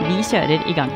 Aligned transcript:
Vi 0.00 0.22
kjører 0.24 0.62
i 0.68 0.72
gang. 0.72 0.92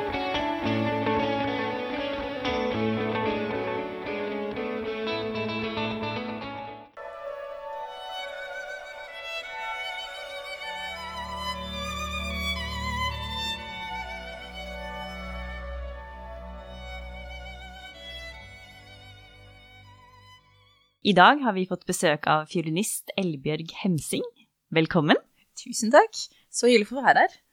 I 21.05 21.13
dag 21.13 21.43
har 21.45 21.53
vi 21.53 21.67
fått 21.69 21.85
besøk 21.85 22.25
av 22.33 22.47
fiolinist 22.49 23.13
Elbjørg 23.21 23.75
Hemsing. 23.83 24.25
Velkommen. 24.73 25.21
Tusen 25.61 25.93
takk. 25.93 26.17
Så 26.49 26.71
hyggelig 26.71 26.89
for 26.89 27.03
å 27.03 27.05
være 27.05 27.27
her. 27.27 27.44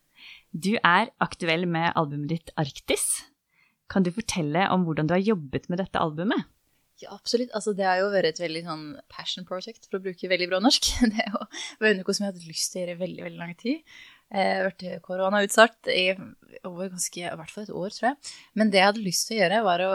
Du 0.52 0.74
er 0.84 1.12
aktuell 1.24 1.64
med 1.64 1.94
albumet 1.96 2.32
ditt 2.34 2.50
Arktis. 2.60 3.24
Kan 3.92 4.04
du 4.04 4.12
fortelle 4.12 4.68
om 4.72 4.84
hvordan 4.88 5.08
du 5.08 5.16
har 5.16 5.24
jobbet 5.24 5.70
med 5.72 5.80
dette 5.80 6.00
albumet? 6.00 6.48
Ja, 7.02 7.16
absolutt. 7.16 7.50
Altså, 7.58 7.74
det 7.74 7.88
har 7.88 7.98
jo 8.02 8.12
vært 8.14 8.30
et 8.30 8.42
veldig 8.44 8.62
sånn 8.66 8.84
passion 9.10 9.46
project, 9.48 9.88
for 9.88 9.98
å 9.98 10.04
bruke 10.04 10.30
veldig 10.30 10.50
bra 10.52 10.60
norsk. 10.62 10.92
Det 11.12 11.24
er 11.24 11.94
jo 11.96 12.02
noe 12.02 12.14
som 12.14 12.26
jeg 12.26 12.30
har 12.30 12.36
hatt 12.36 12.50
lyst 12.50 12.74
til 12.74 12.82
å 12.82 12.84
gjøre 12.84 12.98
i 12.98 13.00
veldig, 13.00 13.24
veldig 13.26 13.42
lang 13.42 13.56
tid. 13.58 13.96
Jeg 14.32 14.52
har 14.52 14.68
vært 14.68 14.86
koronautsatt 15.08 15.90
i 15.92 16.04
over 16.68 16.92
ganske, 16.92 17.24
i 17.24 17.40
hvert 17.40 17.52
fall 17.52 17.66
et 17.66 17.74
år, 17.82 17.96
tror 17.96 18.12
jeg. 18.12 18.36
Men 18.60 18.72
det 18.72 18.80
jeg 18.80 18.90
hadde 18.92 19.08
lyst 19.08 19.28
til 19.28 19.38
å 19.38 19.42
gjøre, 19.42 19.64
var 19.66 19.86
å 19.88 19.94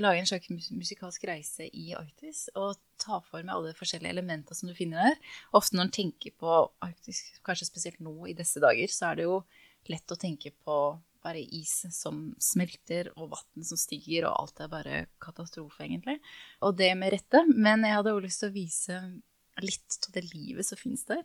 lage 0.00 0.22
en 0.22 0.30
slags 0.30 0.70
musikalsk 0.70 1.24
reise 1.26 1.66
i 1.66 1.90
Arktis 1.98 2.44
og 2.54 2.78
ta 3.00 3.18
for 3.26 3.42
meg 3.42 3.56
alle 3.56 3.74
forskjellige 3.74 4.12
elementene 4.14 4.56
som 4.56 4.70
du 4.70 4.74
finner 4.76 5.10
der. 5.10 5.34
Ofte 5.56 5.76
når 5.76 5.88
en 5.88 5.94
tenker 5.98 6.34
på 6.38 6.58
Arktis, 6.84 7.24
kanskje 7.46 7.68
spesielt 7.68 8.02
nå 8.04 8.14
i 8.30 8.36
disse 8.38 8.62
dager, 8.62 8.92
så 8.92 9.10
er 9.10 9.20
det 9.20 9.26
jo 9.26 9.40
lett 9.88 10.12
å 10.12 10.18
tenke 10.20 10.52
på 10.52 10.80
bare 11.24 11.40
is 11.40 11.82
som 11.92 12.30
smelter, 12.40 13.10
og 13.16 13.34
vann 13.34 13.64
som 13.66 13.78
stiger, 13.80 14.26
og 14.28 14.44
alt 14.44 14.62
er 14.64 14.70
bare 14.72 15.00
katastrofe, 15.22 15.84
egentlig. 15.84 16.16
Og 16.64 16.76
det 16.78 16.94
med 16.96 17.12
rette. 17.12 17.44
Men 17.52 17.84
jeg 17.84 17.98
hadde 17.98 18.14
også 18.14 18.26
lyst 18.26 18.42
til 18.44 18.50
å 18.50 18.56
vise 18.56 19.00
litt 19.60 19.96
av 20.06 20.14
det 20.14 20.22
livet 20.32 20.66
som 20.66 20.78
finnes 20.78 21.02
der. 21.08 21.20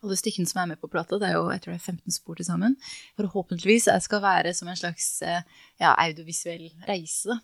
Alle 0.00 0.16
stykkene 0.18 0.48
som 0.48 0.60
er 0.62 0.68
med 0.72 0.80
på 0.82 0.90
plata, 0.90 1.18
det 1.18 1.30
er 1.30 1.38
jo 1.38 1.48
jeg 1.50 1.62
tror 1.64 1.74
det 1.74 1.80
er 1.80 1.94
15 1.94 2.14
spor 2.14 2.38
til 2.38 2.46
sammen. 2.46 2.76
Forhåpentligvis 3.18 3.88
jeg 3.90 4.04
skal 4.04 4.22
være 4.22 4.52
som 4.56 4.70
en 4.70 4.78
slags 4.78 5.08
eh, 5.26 5.42
ja, 5.80 5.94
audiovisuell 5.94 6.68
reise. 6.88 7.38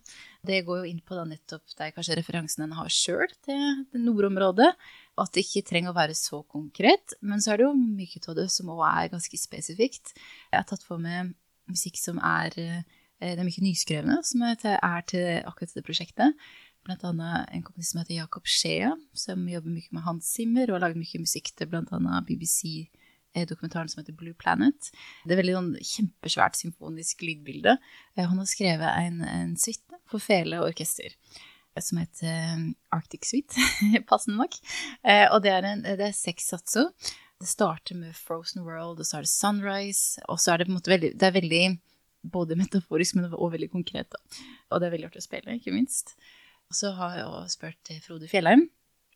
Det 0.47 0.63
går 0.67 0.83
jo 0.83 0.91
inn 0.93 1.03
på 1.03 1.19
da 1.19 1.25
nettopp 1.27 1.75
er 1.81 1.95
kanskje 1.97 2.21
referansen 2.21 2.67
en 2.67 2.77
har 2.79 2.93
sjøl 2.93 3.33
til 3.47 3.83
det 3.93 4.71
nordområdet. 5.17 5.23
At 5.27 5.33
det 5.35 5.45
ikke 5.47 5.67
trenger 5.69 5.91
å 5.91 5.97
være 5.97 6.15
så 6.15 6.43
konkret. 6.45 7.15
Men 7.21 7.41
så 7.41 7.53
er 7.53 7.59
det 7.59 7.67
jo 7.67 7.75
mye 7.75 8.21
av 8.29 8.37
det 8.37 8.51
som 8.51 8.69
òg 8.71 8.85
er 8.85 9.13
ganske 9.13 9.39
spesifikt. 9.39 10.15
Jeg 10.53 10.59
har 10.59 10.67
tatt 10.67 10.85
for 10.85 10.99
meg 10.99 11.35
musikk 11.67 11.97
som 11.99 12.19
er 12.19 12.53
eh, 12.59 12.83
Det 13.19 13.39
er 13.41 13.45
mye 13.45 13.65
nyskrevne 13.65 14.23
som 14.23 14.43
er 14.43 14.57
til, 14.61 15.41
akkurat 15.49 15.73
det 15.73 15.85
prosjektet. 15.85 16.35
Blant 16.85 17.03
annet 17.03 17.49
en 17.51 17.63
komponist 17.65 17.93
som 17.93 18.03
heter 18.03 18.21
Jakob 18.21 18.47
Shea, 18.47 18.93
som 19.15 19.49
jobber 19.49 19.73
mye 19.73 19.89
med 19.91 20.05
Hans 20.05 20.29
Zimmer 20.29 20.69
og 20.69 20.77
har 20.77 20.85
laget 20.85 21.01
mye 21.01 21.23
musikk 21.25 21.51
til 21.57 21.73
annet 21.73 22.27
BBC 22.29 22.91
dokumentaren 23.45 23.89
som 23.89 24.01
heter 24.01 24.17
Blue 24.17 24.35
Planet. 24.35 24.93
Det 25.25 25.35
er 25.35 25.41
veldig 25.43 25.57
sånn 25.57 25.73
kjempesvært 25.81 26.57
symfonisk 26.57 27.25
lydbilde. 27.25 27.77
Eh, 28.17 28.25
han 28.25 28.39
har 28.39 28.49
skrevet 28.49 28.93
en, 29.01 29.21
en 29.25 29.57
suite 29.61 30.01
for 30.09 30.23
fele 30.23 30.61
og 30.61 30.71
orkester 30.71 31.17
som 31.85 32.01
heter 32.01 32.29
eh, 32.31 32.65
Arctic 32.97 33.29
Suite, 33.29 33.67
passende 34.11 34.39
nok. 34.41 34.57
Eh, 35.03 35.27
og 35.31 35.43
det 35.45 35.53
er, 35.53 35.67
en, 35.69 35.85
det 35.87 36.09
er 36.09 36.17
seks 36.17 36.51
satser. 36.53 36.93
Det 37.41 37.49
starter 37.51 37.99
med 37.99 38.17
Frozen 38.17 38.65
World, 38.65 39.01
og 39.03 39.07
så 39.07 39.19
er 39.19 39.27
det 39.27 39.33
Sunrise. 39.33 40.23
Og 40.31 40.41
så 40.41 40.53
er 40.53 40.63
det 40.63 40.69
på 40.69 40.73
en 40.73 40.79
måte 40.79 40.93
veldig 40.95 41.13
Det 41.21 41.29
er 41.29 41.37
veldig 41.37 41.65
både 42.33 42.57
metaforisk, 42.59 43.19
men 43.19 43.29
også 43.29 43.53
veldig 43.53 43.71
konkret. 43.71 44.09
Da. 44.13 44.41
Og 44.71 44.81
det 44.81 44.89
er 44.89 44.97
veldig 44.97 45.11
artig 45.11 45.23
å 45.23 45.27
spille, 45.27 45.59
ikke 45.59 45.75
minst. 45.75 46.17
Og 46.71 46.79
så 46.79 46.95
har 46.97 47.19
jeg 47.19 47.29
også 47.29 47.59
spurt 47.59 47.93
Frode 48.07 48.31
Fjellheim, 48.31 48.65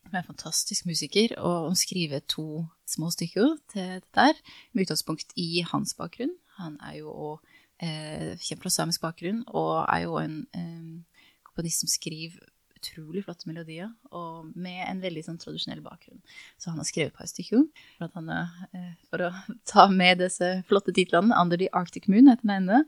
som 0.05 0.13
er 0.13 0.21
en 0.21 0.29
fantastisk 0.29 0.85
musiker, 0.87 1.33
og 1.39 1.71
om 1.71 1.75
skrive 1.77 2.21
to 2.31 2.63
små 2.87 3.11
stykker 3.11 3.57
til 3.73 3.97
dette 3.97 4.27
her, 4.29 4.39
med 4.71 4.85
utgangspunkt 4.85 5.35
i 5.35 5.65
hans 5.67 5.95
bakgrunn. 5.97 6.31
Han 6.61 6.77
er 6.87 7.01
jo 7.01 7.11
òg 7.11 7.51
eh, 7.83 8.37
kjent 8.39 8.63
fra 8.63 8.71
samisk 8.71 9.03
bakgrunn 9.03 9.43
og 9.47 9.81
er 9.87 10.05
jo 10.05 10.17
en 10.21 10.37
eh, 10.57 11.01
komponist 11.51 11.83
som 11.83 11.91
skriver 11.91 12.39
utrolig 12.81 13.21
flotte 13.25 13.45
melodier, 13.45 13.91
og 14.09 14.49
med 14.57 14.81
en 14.87 15.01
veldig 15.03 15.23
sånn 15.27 15.39
tradisjonell 15.41 15.83
bakgrunn. 15.85 16.21
Så 16.57 16.71
han 16.71 16.81
har 16.81 16.87
skrevet 16.89 17.13
et 17.13 17.19
par 17.19 17.29
stykker 17.29 17.67
for, 17.99 18.09
han, 18.15 18.31
eh, 18.73 18.93
for 19.11 19.27
å 19.27 19.31
ta 19.71 19.87
med 19.91 20.23
disse 20.23 20.49
flotte 20.69 20.93
titlene. 20.95 21.35
'Under 21.35 21.61
the 21.61 21.69
Arctic 21.77 22.09
Moon' 22.09 22.31
heter 22.31 22.47
den 22.47 22.57
ene. 22.57 22.83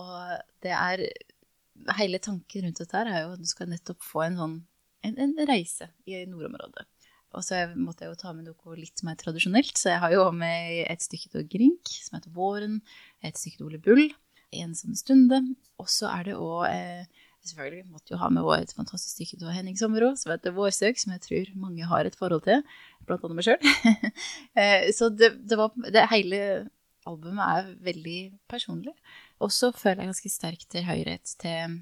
Og 0.00 0.38
det 0.62 0.74
er 0.74 1.08
Hele 1.98 2.20
tanken 2.22 2.62
rundt 2.62 2.78
dette 2.78 2.94
her 2.94 3.08
er 3.10 3.22
jo 3.24 3.32
at 3.34 3.40
du 3.42 3.48
skal 3.50 3.66
nettopp 3.66 3.98
få 4.00 4.20
en 4.22 4.36
sånn 4.38 4.52
en, 5.04 5.16
en 5.18 5.32
reise 5.50 5.88
i 6.06 6.20
nordområdet. 6.22 6.84
Og 7.34 7.42
så 7.42 7.64
måtte 7.74 8.04
jeg 8.04 8.12
jo 8.12 8.20
ta 8.20 8.30
med 8.32 8.46
noe 8.46 8.76
litt 8.78 9.02
mer 9.02 9.18
tradisjonelt, 9.18 9.74
så 9.76 9.90
jeg 9.90 10.02
har 10.04 10.14
jo 10.14 10.28
med 10.38 10.84
et 10.86 11.02
stykke 11.02 11.32
til 11.32 11.48
Grink, 11.50 11.90
som 12.06 12.14
heter 12.16 12.30
Våren, 12.32 12.78
et 13.26 13.36
stykke 13.36 13.58
til 13.58 13.66
Ole 13.66 13.82
Bull, 13.82 14.06
En 14.54 14.70
sånn 14.78 14.94
stunde, 14.94 15.40
og 15.82 15.88
så 15.90 16.06
er 16.14 16.28
det 16.28 16.34
òg 16.38 16.68
selvfølgelig 17.48 17.90
måtte 17.92 18.14
jo 18.14 18.20
ha 18.20 18.30
med 18.32 18.46
et 18.56 18.72
fantastisk 18.76 19.16
stykke 19.16 19.40
til 19.40 19.52
Henning 19.54 19.76
Sommerå, 19.78 20.12
som 20.16 20.32
heter 20.32 20.54
Vårsøk, 20.56 20.98
som 21.00 21.12
jeg 21.14 21.22
tror 21.24 21.52
mange 21.60 21.88
har 21.90 22.08
et 22.08 22.16
forhold 22.18 22.44
til, 22.46 22.62
blant 23.06 23.24
annet 23.26 23.40
meg 23.40 23.48
sjøl. 23.48 23.68
Eh, 24.60 24.90
så 24.94 25.08
det, 25.10 25.32
det, 25.50 25.58
var, 25.58 25.72
det 25.74 26.04
hele 26.12 26.40
albumet 27.10 27.44
er 27.44 27.70
veldig 27.84 28.18
personlig. 28.48 28.94
Og 29.42 29.50
så 29.52 29.72
føler 29.74 30.04
jeg 30.04 30.12
ganske 30.12 30.32
sterkt 30.32 30.68
til 30.70 30.86
høyret 30.86 31.34
til 31.42 31.80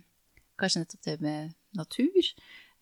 kanskje 0.60 0.82
nettopp 0.82 1.04
det 1.06 1.16
med 1.20 1.52
natur. 1.76 2.32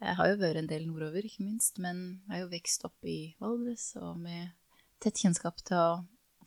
Jeg 0.00 0.16
har 0.16 0.30
jo 0.30 0.38
vært 0.40 0.62
en 0.62 0.70
del 0.70 0.86
nordover, 0.88 1.26
ikke 1.26 1.44
minst, 1.44 1.80
men 1.82 2.22
jeg 2.28 2.36
har 2.36 2.44
jo 2.44 2.52
vokst 2.54 2.86
opp 2.88 3.08
i 3.08 3.18
Valdres 3.42 3.90
og 4.00 4.22
med 4.22 4.54
tett 5.02 5.20
kjennskap 5.20 5.60
til 5.66 5.76
å 5.76 5.90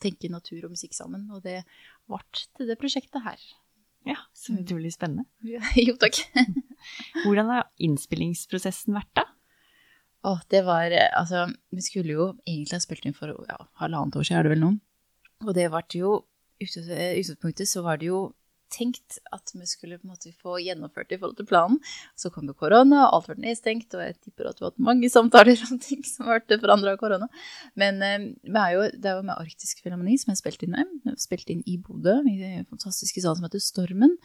tenke 0.03 0.31
natur 0.31 0.65
og 0.65 0.73
musikk 0.73 0.95
sammen. 0.97 1.27
Og 1.33 1.43
det 1.45 1.61
ble 2.09 2.23
til 2.57 2.71
det 2.71 2.79
prosjektet 2.81 3.25
her. 3.27 3.43
Ja, 4.07 4.17
så 4.35 4.53
mm. 4.53 4.59
utrolig 4.63 4.93
spennende. 4.93 5.25
jo, 5.87 5.95
takk. 6.01 6.19
Hvordan 7.23 7.51
har 7.51 7.69
innspillingsprosessen 7.83 8.95
vært, 8.97 9.11
da? 9.19 9.27
Å, 10.23 10.37
det 10.51 10.61
var 10.63 10.93
Altså, 11.11 11.49
vi 11.73 11.83
skulle 11.83 12.15
jo 12.15 12.27
egentlig 12.45 12.77
ha 12.77 12.83
spilt 12.83 13.07
inn 13.07 13.15
for 13.15 13.33
ja, 13.47 13.57
halvannet 13.81 14.15
år 14.19 14.27
siden, 14.27 14.39
er 14.39 14.47
det 14.47 14.53
vel 14.53 14.63
nå. 14.63 14.71
Og 15.43 15.51
det 15.57 15.67
ble 15.71 15.83
jo 15.99 16.13
I 16.63 16.67
utgangspunktet 16.69 17.67
så 17.67 17.83
var 17.83 17.99
det 17.99 18.07
jo 18.07 18.29
tenkt 18.73 19.19
at 19.35 19.53
vi 19.53 19.67
skulle 19.69 19.99
på 19.99 20.07
en 20.07 20.13
måte 20.13 20.31
få 20.41 20.57
gjennomført 20.63 21.11
det 21.11 21.17
i 21.17 21.21
forhold 21.21 21.37
til 21.39 21.47
planen. 21.49 21.79
Så 22.19 22.31
kom 22.33 22.49
jo 22.49 22.55
korona, 22.57 23.05
alt 23.07 23.29
ble 23.29 23.37
nedstengt, 23.43 23.93
og 23.93 24.01
jeg 24.03 24.17
tipper 24.19 24.49
at 24.49 24.57
du 24.57 24.65
har 24.65 24.73
hatt 24.73 24.87
mange 24.89 25.09
samtaler 25.13 25.59
om 25.69 25.79
ting 25.83 26.01
som 26.07 26.29
ble 26.29 26.59
forandra 26.61 26.95
av 26.95 26.99
korona. 27.01 27.29
Men 27.79 28.01
eh, 28.05 28.27
er 28.53 28.73
jo, 28.75 28.87
det 28.93 29.11
er 29.11 29.19
jo 29.19 29.27
med 29.29 29.37
Arktisk 29.37 29.83
Filharmoni 29.83 30.17
som 30.21 30.31
jeg 30.31 30.39
har 30.39 30.43
spilt 30.43 30.65
inn 30.65 30.75
med. 30.75 30.97
Jeg 31.03 31.15
har 31.15 31.21
spilt 31.23 31.53
inn 31.53 31.63
i 31.69 31.77
Bodø, 31.81 32.19
i 32.29 32.37
den 32.41 32.67
fantastiske 32.69 33.23
salen 33.23 33.41
som 33.41 33.47
heter 33.47 33.63
Stormen. 33.63 34.17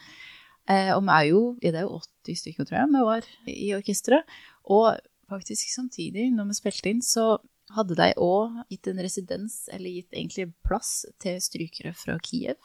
Eh, 0.69 0.91
og 0.95 1.05
vi 1.05 1.15
er 1.15 1.29
jo, 1.31 1.45
ja, 1.63 1.73
det 1.73 1.83
er 1.83 1.87
jo 1.87 2.01
80 2.29 2.43
stykker, 2.43 2.69
tror 2.69 2.81
jeg, 2.83 2.91
vi 2.93 3.07
var 3.11 3.31
i 3.53 3.71
orkesteret. 3.77 4.41
Og 4.69 4.99
faktisk 5.29 5.71
samtidig, 5.73 6.29
når 6.35 6.51
vi 6.51 6.59
spilte 6.59 6.93
inn, 6.93 7.05
så 7.05 7.37
hadde 7.77 7.97
de 7.99 8.09
òg 8.23 8.55
gitt 8.73 8.89
en 8.89 9.01
residens, 9.05 9.57
eller 9.73 9.93
gitt 9.93 10.15
egentlig 10.15 10.49
plass, 10.67 11.03
til 11.21 11.37
strykere 11.43 11.93
fra 11.97 12.17
Kiev. 12.25 12.57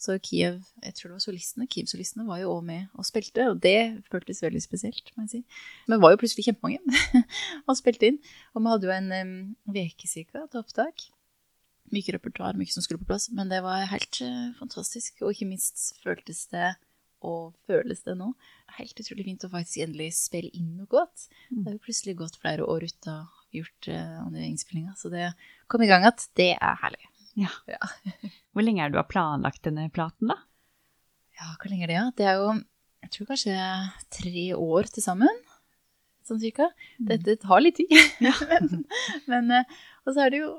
Så 0.00 0.16
Kiev, 0.22 0.62
jeg 0.84 0.96
tror 0.96 1.10
det 1.10 1.16
var 1.16 1.24
solistene, 1.24 1.68
Kiev-solistene 1.72 2.26
var 2.28 2.40
jo 2.42 2.54
òg 2.54 2.64
med 2.68 2.96
og 2.96 3.08
spilte, 3.08 3.48
og 3.50 3.60
det 3.64 4.04
føltes 4.12 4.42
veldig 4.44 4.62
spesielt, 4.64 5.12
må 5.16 5.26
jeg 5.26 5.32
si. 5.34 5.60
Men 5.90 6.02
var 6.02 6.14
jo 6.14 6.22
plutselig 6.22 6.48
kjempemange 6.48 6.80
og 7.68 7.78
spilte 7.78 8.10
inn. 8.10 8.18
Og 8.54 8.62
vi 8.62 8.72
hadde 8.72 8.88
jo 8.88 8.96
en 8.96 9.12
uke 9.76 10.08
um, 10.08 10.10
cirka 10.12 10.46
til 10.46 10.62
opptak. 10.62 11.06
Mye 11.94 12.16
repertoar, 12.16 12.58
mye 12.58 12.72
som 12.72 12.84
skulle 12.84 13.04
på 13.04 13.08
plass, 13.12 13.28
men 13.30 13.52
det 13.52 13.62
var 13.64 13.86
helt 13.92 14.20
uh, 14.24 14.52
fantastisk. 14.58 15.20
Og 15.22 15.36
ikke 15.36 15.52
minst 15.52 15.92
føltes 16.04 16.46
det 16.52 16.74
og 17.24 17.56
føles 17.68 18.02
det 18.04 18.16
nå. 18.18 18.32
Helt 18.76 19.00
utrolig 19.00 19.24
fint 19.28 19.46
å 19.46 19.52
faktisk 19.52 19.84
endelig 19.84 20.12
spille 20.18 20.52
inn 20.56 20.76
noe 20.76 20.88
godt. 20.90 21.28
Mm. 21.50 21.60
Det 21.62 21.66
har 21.68 21.76
jo 21.78 21.84
plutselig 21.86 22.18
gått 22.20 22.40
flere 22.42 22.66
år 22.68 22.88
ut 22.88 23.10
av 23.12 23.35
gjort 23.54 23.90
uh, 23.92 24.22
andre 24.24 24.46
innspillinga. 24.48 24.94
Så 24.98 25.10
det 25.12 25.30
kom 25.70 25.84
i 25.84 25.90
gang 25.90 26.06
igjen, 26.06 26.26
det 26.38 26.52
er 26.56 26.80
herlig. 26.82 27.10
Ja. 27.36 27.52
ja. 27.70 27.90
Hvor 28.56 28.64
lenge 28.64 28.84
er 28.84 28.92
du 28.92 28.98
har 29.00 29.08
planlagt 29.10 29.64
denne 29.66 29.88
platen, 29.92 30.32
da? 30.32 30.40
Ja, 31.36 31.50
hvor 31.60 31.68
lenge 31.68 31.84
er 31.84 31.90
det, 31.90 31.96
ja? 31.98 32.04
Det 32.16 32.24
er 32.24 32.38
jo 32.40 32.52
jeg 33.06 33.12
tror 33.14 33.28
kanskje 33.28 33.56
tre 34.10 34.44
år 34.58 34.88
til 34.90 35.04
sammen, 35.04 35.42
sånn 36.26 36.40
cirka. 36.42 36.66
Mm. 36.98 37.06
Dette 37.12 37.36
tar 37.38 37.62
litt 37.62 37.78
tid. 37.78 37.92
men, 38.50 38.82
men 39.30 39.52
eh, 39.60 39.76
Og 40.02 40.16
så 40.16 40.24
er 40.24 40.34
det 40.34 40.40
jo 40.42 40.50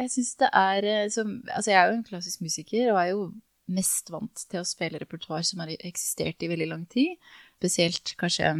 Jeg 0.00 0.10
syns 0.16 0.32
det 0.40 0.48
er 0.58 0.88
eh, 0.88 1.08
som 1.14 1.36
Altså, 1.46 1.70
jeg 1.70 1.78
er 1.78 1.90
jo 1.92 1.98
en 2.00 2.06
klassisk 2.08 2.42
musiker 2.42 2.90
og 2.90 2.98
er 3.04 3.10
jo 3.12 3.24
mest 3.72 4.10
vant 4.10 4.42
til 4.50 4.60
å 4.60 4.66
spille 4.66 4.98
repertoar 4.98 5.44
som 5.46 5.62
har 5.62 5.70
eksistert 5.78 6.42
i 6.42 6.48
veldig 6.50 6.66
lang 6.72 6.82
tid. 6.90 7.14
Spesielt 7.60 8.16
kanskje 8.20 8.50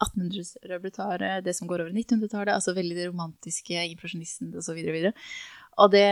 1800-repertoaret, 0.00 1.44
det 1.44 1.54
som 1.56 1.68
går 1.70 1.84
over 1.84 1.92
1900-tallet, 1.92 2.54
altså 2.54 2.74
veldig 2.76 2.96
det 2.96 3.10
romantiske, 3.10 3.84
impresjonisten 3.92 4.54
osv. 4.56 4.80
Og, 4.80 4.98
så 5.04 5.12
og 5.84 5.92
det 5.94 6.08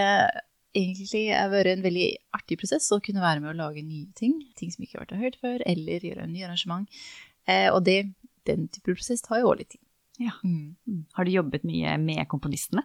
egentlig 0.76 1.24
har 1.32 1.50
vært 1.52 1.72
en 1.72 1.84
veldig 1.84 2.08
artig 2.36 2.58
prosess 2.60 2.88
å 2.94 3.00
kunne 3.04 3.24
være 3.24 3.42
med 3.42 3.52
å 3.54 3.58
lage 3.58 3.84
nye 3.84 4.08
ting. 4.18 4.36
Ting 4.58 4.72
som 4.74 4.84
ikke 4.84 4.98
har 4.98 5.06
vært 5.06 5.22
hørt 5.22 5.40
før, 5.42 5.64
eller 5.68 6.04
gjøre 6.04 6.26
en 6.26 6.34
ny 6.34 6.44
arrangement. 6.46 7.02
Eh, 7.48 7.68
og 7.72 7.82
det, 7.88 8.00
den 8.48 8.68
type 8.72 8.92
prosess 8.92 9.24
tar 9.24 9.42
jo 9.42 9.52
òg 9.52 9.62
litt 9.62 9.74
tid. 9.76 9.82
Ja. 10.18 10.34
Mm. 10.42 11.04
Har 11.14 11.26
du 11.26 11.34
jobbet 11.34 11.66
mye 11.66 11.94
med 12.02 12.24
komponistene? 12.30 12.84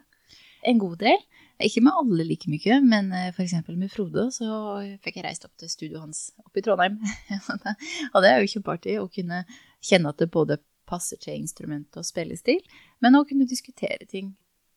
En 0.63 0.79
god 0.79 1.01
del. 1.01 1.19
Ikke 1.63 1.83
med 1.85 1.95
alle 1.99 2.25
like 2.27 2.49
mye, 2.49 2.79
men 2.83 3.11
eh, 3.15 3.29
f.eks. 3.33 3.55
med 3.69 3.91
Frode 3.91 4.29
så 4.35 4.47
fikk 5.03 5.19
jeg 5.19 5.27
reist 5.27 5.47
opp 5.47 5.53
til 5.59 5.71
studioet 5.71 6.05
hans 6.05 6.25
oppe 6.43 6.61
i 6.61 6.65
Trondheim. 6.65 6.99
og 8.13 8.23
det 8.23 8.31
er 8.31 8.39
jo 8.41 8.53
kjempeartig 8.55 8.99
å 9.01 9.09
kunne 9.11 9.43
kjenne 9.83 10.13
at 10.13 10.21
det 10.23 10.31
både 10.33 10.59
passer 10.89 11.19
til 11.21 11.39
instrument 11.39 11.99
og 11.99 12.05
spillestil, 12.07 12.63
men 13.03 13.17
å 13.17 13.25
kunne 13.27 13.49
diskutere 13.49 14.07
ting 14.09 14.33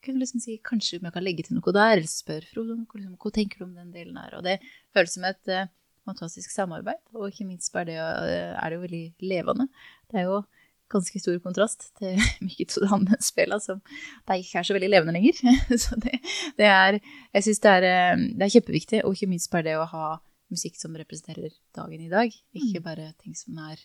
kunne 0.06 0.22
liksom 0.22 0.42
si 0.42 0.58
kanskje 0.64 1.00
vi 1.02 1.12
kan 1.12 1.24
legge 1.24 1.46
til 1.46 1.58
noe 1.58 1.74
der, 1.74 1.96
eller 1.96 2.10
spørre 2.10 2.46
Frode 2.52 2.76
liksom, 2.78 3.16
hva 3.22 3.32
tenker 3.34 3.60
du 3.60 3.66
om 3.66 3.74
den 3.76 3.92
delen 3.94 4.18
her. 4.20 4.36
Og 4.38 4.44
det 4.46 4.58
føles 4.94 5.16
som 5.16 5.26
et 5.26 5.52
uh, 5.52 5.66
fantastisk 6.06 6.52
samarbeid, 6.54 7.00
og 7.16 7.30
ikke 7.30 7.48
minst 7.48 7.72
bare 7.74 7.88
det 7.90 7.98
uh, 7.98 8.54
er 8.54 8.70
det 8.70 8.78
jo 8.78 8.84
veldig 8.84 9.02
levende. 9.32 9.68
Det 10.10 10.22
er 10.22 10.28
jo 10.28 10.44
ganske 10.92 11.18
stor 11.18 11.40
kontrast 11.42 11.88
til 11.98 12.20
mye 12.46 12.68
andre 12.94 13.18
spillene 13.24 13.58
som 13.62 13.82
de 13.82 14.38
ikke 14.38 14.60
er 14.60 14.68
så 14.68 14.76
veldig 14.76 14.92
levende 14.92 15.16
lenger. 15.16 15.42
så 15.84 15.98
det, 16.02 16.20
det 16.60 16.70
er 16.70 17.00
Jeg 17.00 17.48
syns 17.48 17.64
det, 17.66 17.76
uh, 17.82 18.24
det, 18.30 18.46
er 18.46 18.54
kjempeviktig, 18.54 19.02
og 19.04 19.18
ikke 19.18 19.32
minst 19.34 19.50
bare 19.52 19.70
det 19.70 19.76
å 19.80 19.90
ha 19.90 20.16
musikk 20.52 20.78
som 20.78 20.94
representerer 20.94 21.50
dagen 21.74 22.04
i 22.04 22.12
dag, 22.12 22.30
ikke 22.54 22.78
mm. 22.78 22.84
bare 22.84 23.12
ting 23.18 23.34
som 23.34 23.58
er 23.66 23.80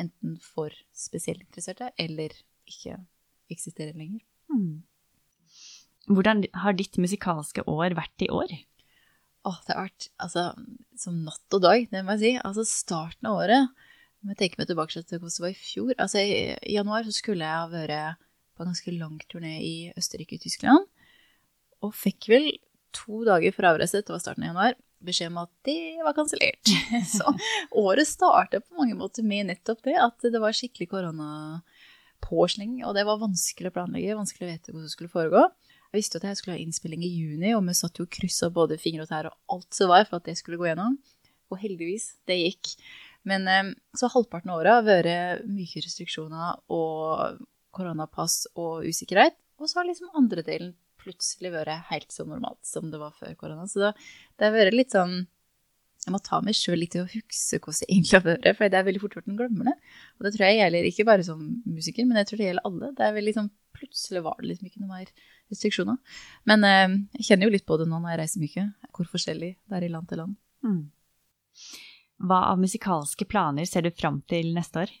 enten 0.00 0.38
for 0.42 0.74
spesielt 0.96 1.42
interesserte 1.44 1.90
eller 2.00 2.34
ikke 2.68 2.96
eksisterer 3.50 3.96
lenger. 3.98 4.22
Hmm. 4.50 4.82
Hvordan 6.10 6.44
har 6.62 6.76
ditt 6.78 6.98
musikalske 7.00 7.64
år 7.70 7.94
vært 7.98 8.24
i 8.24 8.30
år? 8.32 8.52
Åh, 9.48 9.58
det 9.66 9.74
har 9.74 9.86
vært 9.86 10.08
altså, 10.20 10.46
som 11.00 11.20
natt 11.24 11.56
og 11.56 11.62
dag, 11.64 11.86
det 11.90 12.02
må 12.04 12.16
jeg 12.16 12.22
si. 12.22 12.32
Altså 12.44 12.66
starten 12.68 13.30
av 13.30 13.38
året 13.40 13.86
Om 14.20 14.32
jeg 14.32 14.40
tenker 14.40 14.60
meg 14.60 14.68
tilbake 14.68 14.92
til 15.00 15.16
hvordan 15.16 15.32
det 15.32 15.44
var 15.46 15.54
i 15.54 15.56
fjor 15.56 15.92
altså 15.96 16.20
I, 16.20 16.34
januar 16.74 17.06
så 17.06 17.14
skulle 17.16 17.46
jeg 17.46 17.56
ha 17.62 17.70
vært 17.72 18.26
på 18.52 18.66
en 18.66 18.68
ganske 18.68 18.92
lang 18.92 19.14
turné 19.32 19.54
i 19.64 19.76
Østerrike 19.96 20.36
og 20.36 20.42
Tyskland. 20.44 20.84
Og 21.80 21.94
fikk 21.96 22.28
vel 22.28 22.50
to 22.92 23.22
dager 23.24 23.54
for 23.56 23.68
avreise, 23.70 24.02
det 24.04 24.12
var 24.12 24.20
starten 24.20 24.44
av 24.44 24.50
januar, 24.50 24.76
beskjed 25.04 25.32
om 25.32 25.40
at 25.42 25.50
det 25.66 26.02
var 26.04 26.16
kansellert. 26.16 26.70
Så 27.14 27.34
året 27.78 28.08
starta 28.08 28.60
på 28.62 28.78
mange 28.78 28.96
måter 28.98 29.26
med 29.26 29.50
nettopp 29.50 29.82
det, 29.86 29.96
at 30.00 30.26
det 30.26 30.40
var 30.42 30.56
skikkelig 30.56 30.90
koronapåsleng, 30.92 32.80
og 32.86 32.96
det 32.98 33.06
var 33.08 33.22
vanskelig 33.22 33.72
å 33.72 33.76
planlegge, 33.76 34.18
vanskelig 34.18 34.46
å 34.46 34.50
vite 34.52 34.72
hvordan 34.72 34.88
det 34.88 34.94
skulle 34.94 35.12
foregå. 35.12 35.44
Jeg 35.90 35.98
visste 35.98 36.20
at 36.20 36.28
jeg 36.28 36.38
skulle 36.38 36.56
ha 36.56 36.62
innspilling 36.62 37.02
i 37.02 37.10
juni, 37.10 37.54
og 37.56 37.64
vi 37.66 37.74
satt 37.74 37.98
jo 37.98 38.06
og 38.06 38.12
kryssa 38.14 38.50
både 38.54 38.78
fingre 38.78 39.06
og 39.06 39.10
tær 39.10 39.30
og 39.32 39.56
alt 39.56 39.70
som 39.74 39.90
var 39.90 40.06
for 40.06 40.20
at 40.20 40.28
det 40.28 40.36
skulle 40.38 40.60
gå 40.60 40.68
gjennom. 40.68 41.00
Og 41.50 41.58
heldigvis, 41.58 42.12
det 42.30 42.36
gikk. 42.38 42.76
Men 43.26 43.48
eh, 43.50 43.72
så 43.98 44.08
halvparten 44.12 44.52
av 44.52 44.60
året 44.62 44.76
har 44.76 44.86
vært 44.86 45.48
mye 45.50 45.82
restriksjoner 45.82 46.60
og 46.72 47.40
koronapass 47.74 48.44
og 48.54 48.86
usikkerhet. 48.86 49.34
Og 49.60 49.68
så 49.68 49.80
har 49.80 49.90
liksom 49.90 50.14
andre 50.16 50.44
delen 50.46 50.70
plutselig 51.00 51.52
vært 51.54 51.90
helt 51.90 52.14
så 52.14 52.26
normalt 52.28 52.62
som 52.66 52.92
det 52.92 53.00
var 53.00 53.16
før 53.18 53.36
korona. 53.40 53.66
Så 53.70 53.82
det, 53.82 53.92
det 54.38 54.48
har 54.48 54.56
vært 54.56 54.76
litt 54.76 54.96
sånn 54.96 55.22
jeg 56.00 56.14
må 56.14 56.20
ta 56.24 56.38
meg 56.40 56.56
sjøl 56.56 56.78
litt 56.80 56.94
til 56.94 57.04
å 57.04 57.10
huske 57.10 57.58
hvordan 57.60 57.82
det 57.82 57.86
egentlig 57.90 58.14
har 58.16 58.22
vært, 58.24 58.46
for 58.56 58.72
det 58.72 58.78
er 58.78 58.84
veldig 58.86 59.00
fort 59.02 59.16
gjort 59.18 59.26
en 59.28 59.36
glemmer 59.36 59.68
det. 59.68 59.74
Og 60.16 60.24
det 60.24 60.30
tror 60.32 60.46
jeg 60.46 60.56
gjelder 60.56 60.86
ikke 60.88 61.04
bare 61.10 61.26
som 61.26 61.42
musiker, 61.68 62.06
men 62.08 62.20
jeg 62.20 62.28
tror 62.30 62.40
det 62.40 62.46
gjelder 62.46 62.68
alle. 62.70 62.88
Det 62.96 63.04
er 63.06 63.18
veldig 63.18 63.34
sånn, 63.40 63.50
Plutselig 63.80 64.20
var 64.20 64.34
det 64.40 64.48
liksom 64.50 64.66
ikke 64.66 64.80
noe 64.82 64.90
mer 64.90 65.28
restriksjoner. 65.48 66.16
Men 66.50 66.64
eh, 66.68 66.96
jeg 67.16 67.28
kjenner 67.28 67.48
jo 67.48 67.52
litt 67.54 67.64
på 67.68 67.78
det 67.80 67.86
nå 67.88 68.00
når 68.02 68.10
jeg 68.12 68.18
reiser 68.20 68.42
mye, 68.42 68.64
hvor 68.96 69.08
forskjellig 69.08 69.50
det 69.56 69.78
er 69.78 69.86
i 69.86 69.92
land 69.92 70.10
til 70.10 70.20
land. 70.20 70.34
Mm. 70.66 70.82
Hva 72.28 72.40
av 72.50 72.60
musikalske 72.60 73.24
planer 73.30 73.68
ser 73.70 73.86
du 73.86 73.92
fram 73.94 74.18
til 74.28 74.50
neste 74.56 74.82
år? 74.82 74.92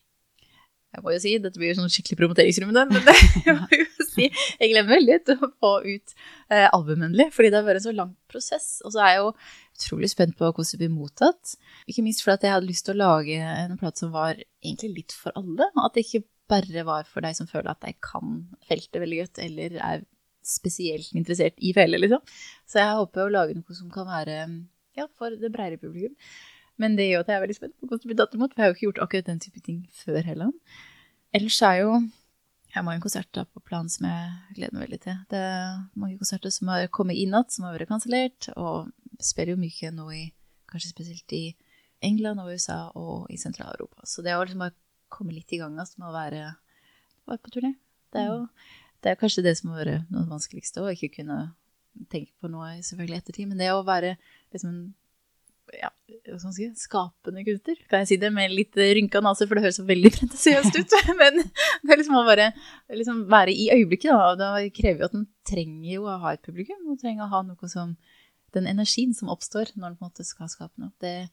Jeg 0.90 1.04
må 1.04 1.12
jo 1.12 1.20
si, 1.22 1.34
Dette 1.42 1.60
blir 1.60 1.74
jo 1.74 1.80
sånn 1.82 1.92
skikkelig 1.92 2.18
promoteringsrunde, 2.22 2.86
men 2.88 3.04
det, 3.04 3.16
må 3.58 3.68
jo 3.74 3.99
si, 4.10 4.28
jeg 4.60 4.72
glemmer 4.72 5.02
til 5.26 5.38
å 5.38 5.50
få 5.62 5.72
ut 5.86 6.14
eh, 6.50 6.66
albumet 6.66 7.08
endelig, 7.08 7.30
fordi 7.36 7.52
det 7.52 7.60
har 7.60 7.66
vært 7.68 7.82
en 7.82 7.86
så 7.88 7.96
lang 7.96 8.14
prosess. 8.30 8.68
Og 8.84 8.94
så 8.94 9.04
er 9.04 9.14
jeg 9.14 9.22
jo 9.22 9.32
utrolig 9.80 10.10
spent 10.12 10.36
på 10.38 10.50
hvordan 10.50 10.72
det 10.72 10.82
blir 10.82 10.92
mottatt. 10.92 11.54
Ikke 11.90 12.04
minst 12.06 12.24
fordi 12.26 12.48
jeg 12.48 12.56
hadde 12.56 12.68
lyst 12.68 12.86
til 12.88 12.98
å 12.98 13.02
lage 13.04 13.40
en 13.40 13.78
plate 13.80 14.04
som 14.04 14.12
var 14.14 14.36
egentlig 14.36 14.92
litt 14.98 15.16
for 15.16 15.36
alle. 15.38 15.70
At 15.80 15.96
det 15.96 16.06
ikke 16.06 16.24
bare 16.50 16.86
var 16.86 17.06
for 17.08 17.24
deg 17.24 17.36
som 17.38 17.48
føler 17.50 17.72
at 17.72 17.84
de 17.84 17.94
kan 18.02 18.40
feltet 18.68 19.02
veldig 19.02 19.22
godt, 19.22 19.42
eller 19.44 19.76
er 19.78 20.06
spesielt 20.46 21.12
interessert 21.14 21.58
i 21.62 21.72
fele, 21.76 22.00
liksom. 22.00 22.22
Så 22.68 22.80
jeg 22.80 22.96
håper 22.98 23.26
å 23.26 23.32
lage 23.32 23.56
noe 23.58 23.76
som 23.76 23.90
kan 23.92 24.08
være 24.08 24.38
ja, 24.98 25.06
for 25.18 25.36
det 25.36 25.52
bredere 25.52 25.80
publikum. 25.80 26.16
Men 26.80 26.96
det 26.96 27.10
gjør 27.10 27.24
at 27.24 27.30
jeg 27.30 27.36
er 27.36 27.44
veldig 27.44 27.58
spent 27.58 27.76
på 27.76 27.88
hvordan 27.88 28.02
det 28.02 28.10
blir 28.10 28.18
tatt 28.22 28.36
imot, 28.36 28.54
for 28.54 28.62
jeg 28.62 28.64
har 28.64 28.72
jo 28.72 28.78
ikke 28.78 28.86
gjort 28.88 29.02
akkurat 29.04 29.28
den 29.28 29.42
type 29.44 29.62
ting 29.66 29.80
før 30.00 30.20
heller. 30.24 30.54
Ellers 31.36 31.60
er 31.66 31.82
jo 31.82 31.92
jeg 32.70 32.78
har 32.78 32.86
mange 32.86 33.02
konserter 33.02 33.46
på 33.50 33.62
planen 33.66 33.90
som 33.90 34.06
jeg 34.06 34.54
gleder 34.54 34.76
meg 34.76 34.84
veldig 34.86 34.98
til. 35.02 35.16
Det 35.32 35.38
er 35.42 35.80
mange 35.98 36.18
konserter 36.20 36.52
som 36.54 36.70
har 36.70 36.86
kommet 36.94 37.18
inn 37.18 37.34
igjen, 37.34 37.48
som 37.50 37.66
har 37.66 37.74
vært 37.74 37.90
kansellert. 37.90 38.46
Og 38.54 38.92
spiller 39.18 39.56
jo 39.56 39.60
mye 39.60 39.90
nå 39.96 40.06
i 40.14 40.22
kanskje 40.70 40.92
spesielt 40.92 41.34
i 41.34 41.44
England 42.06 42.40
og 42.40 42.52
USA 42.54 42.78
og 42.94 43.26
i 43.32 43.38
Sentral-Europa. 43.42 44.06
Så 44.06 44.22
det 44.22 44.36
å 44.36 44.44
liksom 44.44 44.62
bare 44.62 44.76
komme 45.10 45.34
litt 45.34 45.50
i 45.50 45.58
gang 45.58 45.74
altså, 45.82 45.98
med 45.98 46.12
å 46.12 46.14
være, 46.14 46.44
være 47.26 47.42
på 47.42 47.54
turné, 47.56 47.74
det 48.14 48.22
er 48.22 48.30
jo 48.30 48.44
det 49.00 49.10
er 49.10 49.18
kanskje 49.18 49.44
det 49.44 49.56
som 49.58 49.72
har 49.72 49.80
vært 49.80 50.12
noe 50.12 50.28
vanskeligste, 50.28 50.82
å 50.84 50.92
ikke 50.92 51.14
kunne 51.20 51.38
tenke 52.12 52.34
på 52.38 52.50
noe 52.52 52.76
selvfølgelig 52.84 53.18
ettertid. 53.18 53.48
Men 53.50 53.62
det 53.62 53.70
å 53.72 53.82
være 53.86 54.14
liksom 54.54 54.92
ja, 55.76 55.90
si, 56.54 56.68
skapende 56.78 57.44
kunstner, 57.46 57.78
kan 57.90 58.02
jeg 58.02 58.10
si 58.10 58.18
det 58.20 58.30
med 58.34 58.52
litt 58.54 58.76
rynka 58.76 59.22
nase, 59.24 59.46
for 59.48 59.58
det 59.58 59.64
høres 59.66 59.80
veldig 59.86 60.12
pretensiøst 60.16 60.78
ut. 60.78 60.96
Men 61.20 61.42
det 61.42 61.92
er 61.92 62.00
liksom 62.00 62.18
å 62.20 62.24
bare 62.26 62.50
liksom 62.88 63.24
være 63.32 63.54
i 63.54 63.68
øyeblikket, 63.76 64.10
da. 64.10 64.32
Og 64.32 64.40
det 64.40 64.72
krever 64.76 65.04
jo 65.04 65.10
at 65.10 65.18
en 65.18 65.28
trenger 65.50 65.92
jo 65.94 66.08
å 66.08 66.18
ha 66.24 66.34
et 66.34 66.42
publikum. 66.46 66.80
Og 66.90 67.00
trenger 67.02 67.26
å 67.26 67.32
ha 67.34 67.44
noe 67.46 67.72
som 67.72 67.96
Den 68.50 68.66
energien 68.66 69.12
som 69.14 69.28
oppstår 69.30 69.68
når 69.76 69.92
en 69.92 69.96
på 69.98 70.02
en 70.02 70.08
måte 70.08 70.24
skal 70.26 70.48
skape 70.50 70.82
noe. 70.82 70.90
Det, 70.98 71.28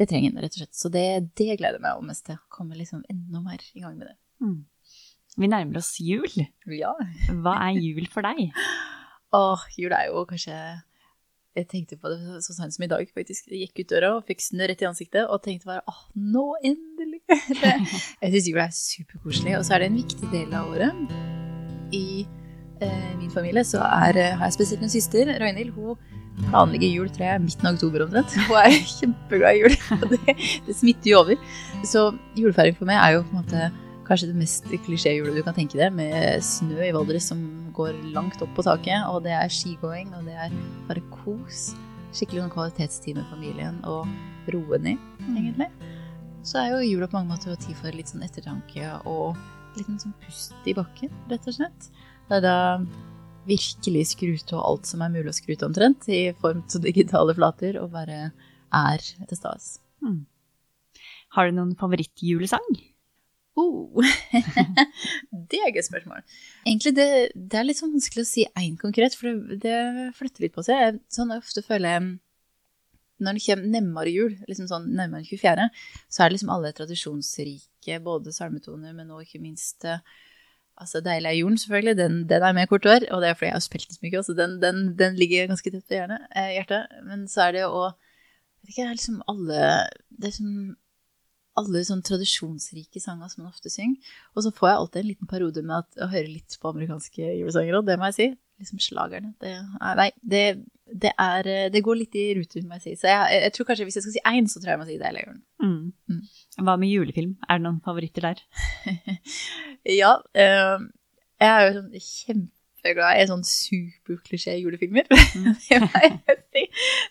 det 0.00 0.06
trenger 0.08 0.30
en, 0.30 0.38
rett 0.40 0.54
og 0.56 0.62
slett. 0.62 0.76
Så 0.78 0.88
det, 0.88 1.04
det 1.36 1.58
gleder 1.60 1.76
jeg 1.76 1.84
meg 1.84 2.06
mest 2.08 2.24
til. 2.24 2.38
Å 2.40 2.54
komme 2.56 2.78
liksom 2.78 3.02
enda 3.12 3.42
mer 3.44 3.60
i 3.74 3.82
gang 3.82 3.98
med 3.98 4.08
det. 4.08 4.16
Mm. 4.40 4.62
Vi 5.36 5.50
nærmer 5.50 5.82
oss 5.82 5.92
jul. 6.00 6.30
Ja. 6.72 6.94
Hva 7.44 7.58
er 7.66 7.76
jul 7.76 8.08
for 8.08 8.24
deg? 8.24 8.56
Åh, 9.34 9.68
jul 9.76 9.92
er 9.92 10.08
jo 10.08 10.24
kanskje 10.30 10.56
Jeg 11.54 11.68
tenkte 11.70 11.94
på 11.94 12.10
det 12.10 12.40
så 12.42 12.54
sent 12.56 12.74
som 12.74 12.82
i 12.82 12.88
dag, 12.90 13.06
faktisk. 13.14 13.46
Jeg 13.46 13.68
gikk 13.68 13.84
ut 13.84 13.92
døra 13.92 14.08
og 14.16 14.24
fikk 14.26 14.40
snø 14.42 14.66
rett 14.66 14.80
i 14.82 14.88
ansiktet 14.88 15.28
og 15.30 15.38
tenkte 15.44 15.68
bare 15.68 15.84
åh, 15.86 16.00
nå 16.18 16.48
endelig! 16.66 17.20
Det, 17.30 17.74
jeg 18.24 18.32
syns 18.32 18.48
jul 18.50 18.58
er 18.64 18.72
superkoselig, 18.74 19.52
og 19.60 19.62
så 19.66 19.76
er 19.76 19.84
det 19.84 19.90
en 19.92 20.00
viktig 20.00 20.30
del 20.32 20.56
av 20.58 20.72
året. 20.74 21.14
I 21.94 22.24
eh, 22.82 23.12
min 23.20 23.30
familie 23.30 23.62
så 23.68 23.84
er, 23.86 24.18
eh, 24.18 24.34
har 24.34 24.50
jeg 24.50 24.56
spesielt 24.58 24.82
en 24.82 24.90
søster, 24.96 25.30
Ragnhild. 25.38 25.70
Hun 25.78 25.94
planlegger 26.48 26.90
jul 26.90 27.14
tror 27.14 27.28
jeg, 27.28 27.44
midten 27.46 27.70
av 27.70 27.78
oktober 27.78 28.08
omtrent. 28.08 28.34
Hun 28.48 28.58
er 28.64 28.74
kjempeglad 28.90 29.54
i 29.54 29.62
jul, 29.62 29.78
og 30.00 30.10
det, 30.16 30.38
det 30.66 30.78
smitter 30.80 31.12
jo 31.12 31.22
over. 31.22 31.48
Så 31.86 32.08
julefeiring 32.34 32.74
for 32.80 32.90
meg 32.90 32.98
er 32.98 33.20
jo 33.20 33.26
på 33.28 33.36
en 33.36 33.44
måte 33.44 33.70
kanskje 34.08 34.28
det 34.30 34.38
mest 34.38 34.68
klisjéhjulet 34.84 35.38
du 35.38 35.42
kan 35.46 35.56
tenke 35.56 35.78
deg, 35.78 35.92
med 35.96 36.42
snø 36.44 36.78
i 36.84 36.92
Valdres 36.94 37.30
som 37.30 37.40
går 37.76 37.96
langt 38.14 38.42
opp 38.44 38.52
på 38.56 38.64
taket, 38.66 39.06
og 39.08 39.24
det 39.26 39.34
er 39.36 39.52
skigåing, 39.52 40.12
og 40.16 40.28
det 40.28 40.36
er 40.46 40.54
bare 40.88 41.02
kos. 41.12 41.72
Skikkelig 42.14 42.44
noen 42.44 42.54
kvalitetstid 42.54 43.18
med 43.18 43.26
familien 43.32 43.80
og 43.90 44.06
roe 44.54 44.78
ned, 44.78 45.00
mm. 45.24 45.34
egentlig. 45.40 45.70
Så 46.44 46.60
er 46.60 46.74
jo 46.74 46.84
jula 46.84 47.08
på 47.08 47.18
mange 47.18 47.32
måter 47.32 47.56
tid 47.58 47.76
for 47.80 47.96
litt 47.96 48.12
sånn 48.12 48.22
ettertanke 48.26 48.92
og 49.08 49.34
litt 49.78 49.88
sånn 49.88 50.14
pust 50.22 50.68
i 50.68 50.76
bakken, 50.76 51.10
rett 51.32 51.48
og 51.50 51.56
slett. 51.56 51.90
Det 52.28 52.38
er 52.38 52.44
da 52.44 52.58
virkelig 53.48 54.06
skru 54.12 54.32
av 54.54 54.62
alt 54.62 54.88
som 54.88 55.02
er 55.04 55.12
mulig 55.12 55.32
å 55.32 55.36
skru 55.36 55.56
av 55.56 55.68
omtrent, 55.70 56.06
i 56.08 56.30
form 56.40 56.62
av 56.64 56.84
digitale 56.84 57.34
flater, 57.36 57.80
og 57.80 57.92
bare 57.96 58.30
er 58.74 59.02
til 59.02 59.38
stas. 59.38 59.78
Mm. 60.04 60.24
Har 61.34 61.48
du 61.48 61.56
noen 61.56 61.74
favorittjulesang? 61.78 62.93
Oh. 63.54 64.02
det 65.50 65.60
er 65.60 65.68
et 65.68 65.76
gøy 65.78 65.84
spørsmål. 65.86 66.24
Egentlig 66.66 66.94
det, 66.96 67.08
det, 67.34 67.58
er 67.58 67.66
litt 67.68 67.78
sånn 67.78 67.94
vanskelig 67.94 68.24
å 68.24 68.28
si 68.28 68.46
én 68.58 68.74
konkret, 68.80 69.14
for 69.18 69.30
det, 69.30 69.60
det, 69.62 70.08
flytter 70.18 70.46
litt 70.46 70.56
på 70.56 70.64
seg. 70.66 70.98
Sånn 71.12 71.30
jeg 71.30 71.44
ofte 71.44 71.62
føler 71.66 72.16
når 73.22 73.38
det 73.38 73.44
kommer 73.46 73.70
nærmere 73.70 74.10
jul, 74.10 74.34
liksom 74.50 74.66
sånn 74.68 74.90
nærmere 74.98 75.22
24., 75.28 75.68
så 76.10 76.22
er 76.22 76.30
det 76.30 76.36
liksom 76.36 76.50
alle 76.50 76.74
tradisjonsrike, 76.74 77.98
både 78.02 78.34
salmetoner, 78.34 78.94
men 78.96 79.12
også 79.14 79.28
ikke 79.28 79.44
minst 79.44 79.86
eh, 79.86 80.02
altså 80.74 80.98
Deilig 81.04 81.30
er 81.30 81.38
jorden, 81.38 81.60
selvfølgelig. 81.62 81.96
Den, 82.00 82.16
den 82.30 82.46
er 82.48 82.56
med 82.56 82.68
kort 82.68 82.86
år, 82.90 83.06
og 83.14 83.22
det 83.22 83.30
er 83.30 83.38
fordi 83.38 83.52
jeg 83.52 83.58
har 83.58 83.64
spilt 83.68 83.88
den 83.88 83.98
så 83.98 84.06
mye, 84.06 84.22
så 84.26 84.36
den, 84.38 84.56
den, 84.62 84.80
den, 84.98 85.18
ligger 85.20 85.52
ganske 85.52 85.70
tett 85.70 85.86
på 85.86 86.00
hjertet, 86.00 86.88
eh. 86.90 87.04
Men 87.06 87.28
så 87.30 87.46
er 87.46 87.54
det 87.54 87.62
jo 87.62 87.84
er 88.64 88.94
liksom 88.96 89.20
alle 89.28 89.60
Det 90.08 90.24
er 90.24 90.32
liksom 90.32 90.76
alle 91.60 91.82
sånn 91.86 92.02
tradisjonsrike 92.04 93.02
sanger 93.02 93.30
som 93.30 93.44
man 93.44 93.52
ofte 93.52 93.70
synger. 93.72 94.14
Og 94.34 94.46
så 94.46 94.52
får 94.54 94.70
jeg 94.70 94.78
alltid 94.80 95.00
en 95.00 95.10
liten 95.10 95.30
periode 95.30 95.62
med 95.66 95.76
at, 95.82 96.00
å 96.02 96.10
høre 96.10 96.30
litt 96.30 96.56
på 96.60 96.72
amerikanske 96.72 97.36
julesanger, 97.40 97.78
og 97.78 97.86
det 97.88 97.98
må 98.00 98.10
jeg 98.10 98.18
si 98.18 98.30
liksom 98.60 98.80
slagerne. 98.82 99.32
Det, 99.42 99.52
nei, 99.98 100.08
det, 100.22 100.42
det, 100.86 101.12
er, 101.18 101.48
det, 101.74 101.82
går 101.84 102.00
litt 102.00 102.18
i 102.18 102.26
rute, 102.38 102.62
må 102.66 102.78
jeg 102.78 102.84
si. 102.84 102.96
Så 103.00 103.10
jeg, 103.10 103.38
jeg, 103.42 103.54
tror 103.54 103.68
kanskje 103.70 103.86
hvis 103.88 103.98
jeg 103.98 104.06
skal 104.06 104.16
si 104.16 104.24
én, 104.30 104.50
så 104.50 104.60
tror 104.60 104.70
jeg 104.72 104.76
jeg 104.76 104.82
må 104.82 104.88
si 104.88 104.98
det 105.00 105.10
er. 105.10 105.38
Mm. 105.62 105.78
Mm. 106.10 106.20
Hva 106.66 106.76
med 106.80 106.92
julefilm? 106.92 107.36
Er 107.48 107.60
det 107.60 107.66
noen 107.66 107.80
favoritter 107.84 108.28
der? 108.30 108.42
ja. 110.00 110.16
Øh, 110.44 110.86
jeg 111.42 111.50
er 111.50 111.66
jo 111.66 111.74
sånn 111.78 112.06
kjempeglad 112.08 113.20
i 113.20 113.28
sånn 113.30 113.46
superklisjé 113.48 114.58
julefilmer. 114.60 115.10
Mm. 115.10 115.50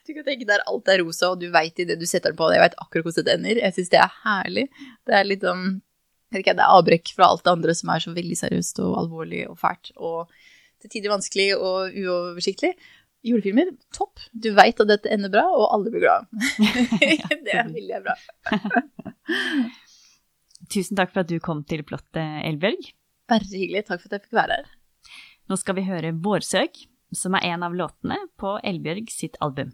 du 0.08 0.14
kan 0.14 0.26
tenke 0.28 0.48
der 0.50 0.64
alt 0.70 0.90
er 0.92 1.04
rosa, 1.04 1.34
og 1.34 1.42
du 1.42 1.48
veit 1.54 1.80
idet 1.80 2.00
du 2.02 2.08
setter 2.10 2.32
den 2.32 2.40
på, 2.40 2.50
og 2.50 2.56
jeg 2.56 2.64
veit 2.64 2.80
akkurat 2.82 3.08
hvordan 3.08 3.28
det 3.28 3.36
ender. 3.38 3.62
Jeg 3.64 3.76
syns 3.78 3.94
det 3.94 4.02
er 4.04 4.18
herlig. 4.24 4.66
Det 5.08 5.18
er 5.18 5.30
litt 5.30 5.46
sånn 5.46 5.68
det 6.34 6.42
er 6.50 6.64
avbrekk 6.66 7.12
fra 7.14 7.28
alt 7.30 7.44
det 7.46 7.52
andre 7.52 7.76
som 7.78 7.92
er 7.94 8.02
så 8.02 8.12
veldig 8.16 8.36
seriøst 8.40 8.80
og 8.82 8.98
alvorlig 9.04 9.44
og 9.52 9.60
fælt. 9.62 9.92
Og 10.02 10.32
til 10.82 10.96
tider 10.96 11.14
vanskelig 11.14 11.52
og 11.56 11.94
uoversiktlig. 11.94 12.74
Julefilmer, 13.24 13.70
topp. 13.96 14.20
Du 14.34 14.50
veit 14.58 14.82
at 14.84 14.90
dette 14.90 15.12
ender 15.14 15.32
bra, 15.32 15.46
og 15.48 15.70
alle 15.72 15.94
blir 15.94 16.04
glad. 16.04 16.26
det 17.46 17.54
er 17.54 17.70
veldig 17.70 18.02
bra. 18.04 18.16
Tusen 20.74 21.00
takk 21.00 21.14
for 21.14 21.24
at 21.24 21.30
du 21.30 21.38
kom 21.44 21.62
til 21.70 21.86
plottet, 21.88 22.42
Elbjørg. 22.50 22.90
Bare 23.32 23.48
hyggelig. 23.48 23.86
Takk 23.88 24.02
for 24.02 24.10
at 24.10 24.18
jeg 24.18 24.26
fikk 24.26 24.42
være 24.42 24.60
her. 24.60 24.68
Nå 25.52 25.58
skal 25.60 25.78
vi 25.78 25.86
høre 25.88 26.14
Vårsøk, 26.24 26.86
som 27.18 27.36
er 27.38 27.54
en 27.54 27.64
av 27.66 27.76
låtene 27.76 28.18
på 28.40 28.58
Elbjørg 28.64 29.12
sitt 29.14 29.40
album. 29.42 29.74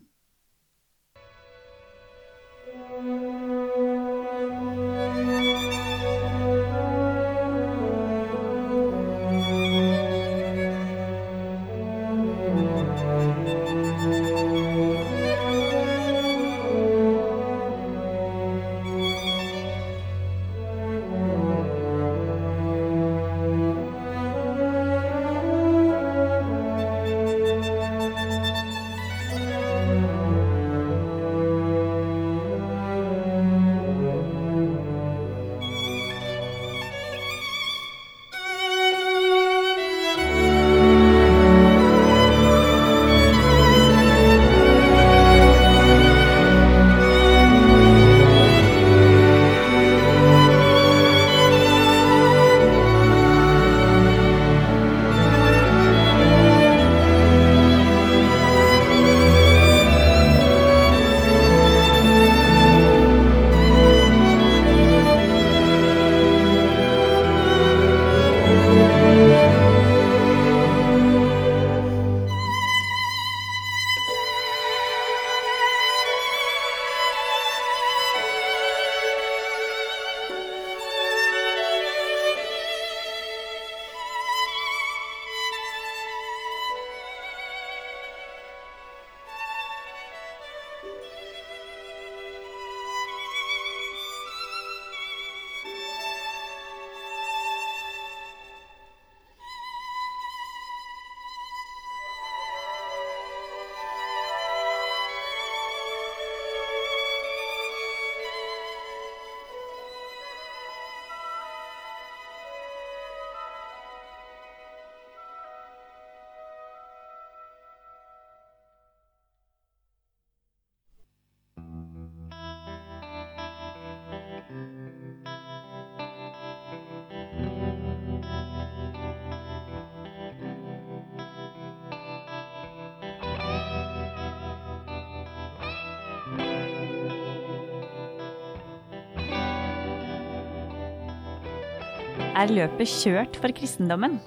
Er 142.20 142.52
løpet 142.54 142.92
kjørt 142.92 143.40
for 143.40 143.54
kristendommen? 143.56 144.20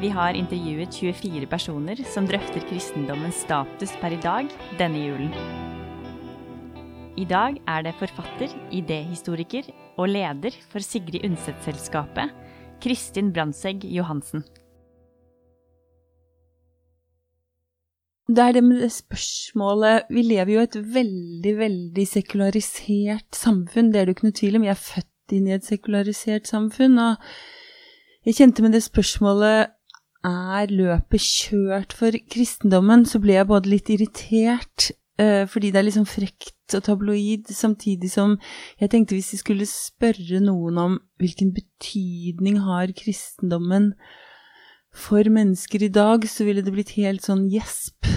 Vi 0.00 0.08
har 0.08 0.36
intervjuet 0.38 0.94
24 0.96 1.48
personer 1.50 1.98
som 2.08 2.28
drøfter 2.28 2.64
kristendommens 2.70 3.42
status 3.44 3.92
per 4.00 4.14
i 4.16 4.20
dag 4.22 4.48
denne 4.78 5.02
julen. 5.02 5.34
I 7.20 7.26
dag 7.28 7.58
er 7.68 7.84
det 7.84 7.92
forfatter, 8.00 8.54
idéhistoriker 8.72 9.68
og 10.00 10.08
leder 10.08 10.56
for 10.70 10.80
Sigrid 10.80 11.20
Undset-selskapet, 11.26 12.32
Kristin 12.80 13.28
Brandtzæg 13.34 13.84
Johansen. 13.92 14.46
Det 18.30 18.38
er 18.38 18.54
det 18.54 18.62
med 18.62 18.78
det 18.78 18.92
spørsmålet 18.94 20.04
Vi 20.14 20.22
lever 20.22 20.52
jo 20.54 20.60
i 20.62 20.68
et 20.68 20.76
veldig, 20.94 21.54
veldig 21.58 22.04
sekularisert 22.06 23.34
samfunn, 23.34 23.90
det 23.90 24.00
er 24.00 24.06
det 24.06 24.14
ikke 24.16 24.28
noe 24.28 24.38
tvil 24.38 24.60
om. 24.60 24.66
Jeg 24.68 24.76
er 24.76 24.84
født 24.86 25.09
inn 25.36 25.48
i 25.48 25.56
et 25.56 25.66
sekularisert 25.66 26.48
samfunn. 26.50 26.98
Og 26.98 28.26
jeg 28.26 28.40
kjente 28.40 28.64
med 28.64 28.76
det 28.76 28.84
spørsmålet 28.84 29.70
er 30.26 30.72
løpet 30.72 31.24
kjørt 31.24 31.94
for 31.96 32.16
kristendommen, 32.32 33.06
så 33.08 33.20
ble 33.22 33.38
jeg 33.38 33.48
både 33.48 33.72
litt 33.72 33.88
irritert 33.92 34.90
uh, 35.20 35.46
fordi 35.48 35.70
det 35.72 35.80
er 35.80 35.86
liksom 35.88 36.08
frekt 36.08 36.76
og 36.76 36.84
tabloid, 36.86 37.48
samtidig 37.48 38.10
som 38.12 38.36
jeg 38.80 38.92
tenkte 38.92 39.16
hvis 39.16 39.32
jeg 39.34 39.42
skulle 39.42 39.68
spørre 39.68 40.42
noen 40.44 40.78
om 40.78 40.98
hvilken 41.20 41.54
betydning 41.56 42.60
har 42.66 42.92
kristendommen 42.96 43.94
for 44.90 45.24
mennesker 45.30 45.86
i 45.86 45.92
dag, 45.94 46.26
så 46.28 46.44
ville 46.44 46.64
det 46.66 46.74
blitt 46.74 46.96
helt 46.98 47.24
sånn 47.24 47.46
gjesp. 47.50 48.08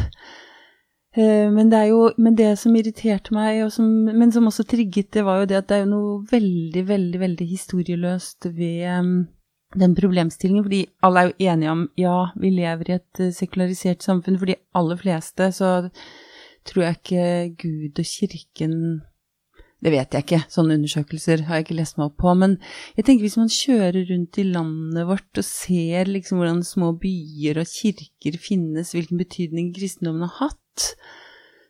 Eh, 1.13 1.51
men 1.53 1.69
det, 1.69 1.83
jo, 1.91 2.07
men 2.17 2.35
det 2.39 2.55
som 2.61 2.75
irriterte 2.75 3.35
meg, 3.35 3.61
som, 3.73 3.85
men 4.09 4.33
som 4.33 4.49
også 4.49 4.65
trigget 4.65 5.11
det, 5.13 5.25
var 5.27 5.43
jo 5.43 5.49
det 5.51 5.59
at 5.61 5.69
det 5.69 5.83
er 5.83 5.89
noe 5.89 6.19
veldig, 6.31 6.83
veldig, 6.89 7.21
veldig 7.21 7.47
historieløst 7.53 8.49
ved 8.57 9.25
den 9.79 9.95
problemstillingen. 9.97 10.65
Fordi 10.65 10.83
alle 11.05 11.19
er 11.19 11.29
jo 11.29 11.51
enige 11.51 11.71
om 11.71 11.87
ja, 11.99 12.17
vi 12.39 12.53
lever 12.53 12.89
i 12.89 12.97
et 12.97 13.21
uh, 13.21 13.31
sekularisert 13.33 14.05
samfunn. 14.05 14.39
For 14.41 14.49
de 14.49 14.59
aller 14.77 14.99
fleste 14.99 15.49
så 15.55 15.73
tror 16.67 16.85
jeg 16.85 16.99
ikke 16.99 17.25
Gud 17.61 17.99
og 17.99 18.07
kirken 18.07 18.75
det 19.83 19.91
vet 19.91 20.15
jeg 20.15 20.23
ikke, 20.23 20.41
sånne 20.51 20.77
undersøkelser 20.79 21.43
har 21.47 21.59
jeg 21.59 21.67
ikke 21.67 21.79
lest 21.81 21.97
meg 21.99 22.07
opp 22.07 22.21
på. 22.23 22.31
Men 22.39 22.55
jeg 22.95 23.07
tenker 23.07 23.27
hvis 23.27 23.39
man 23.39 23.51
kjører 23.51 24.05
rundt 24.13 24.39
i 24.39 24.47
landet 24.47 25.09
vårt 25.09 25.41
og 25.41 25.47
ser 25.47 26.11
liksom 26.11 26.39
hvordan 26.39 26.63
små 26.67 26.93
byer 27.01 27.59
og 27.59 27.67
kirker 27.67 28.39
finnes, 28.39 28.93
hvilken 28.95 29.19
betydning 29.19 29.73
kristendommen 29.75 30.23
har 30.29 30.47
hatt, 30.47 30.93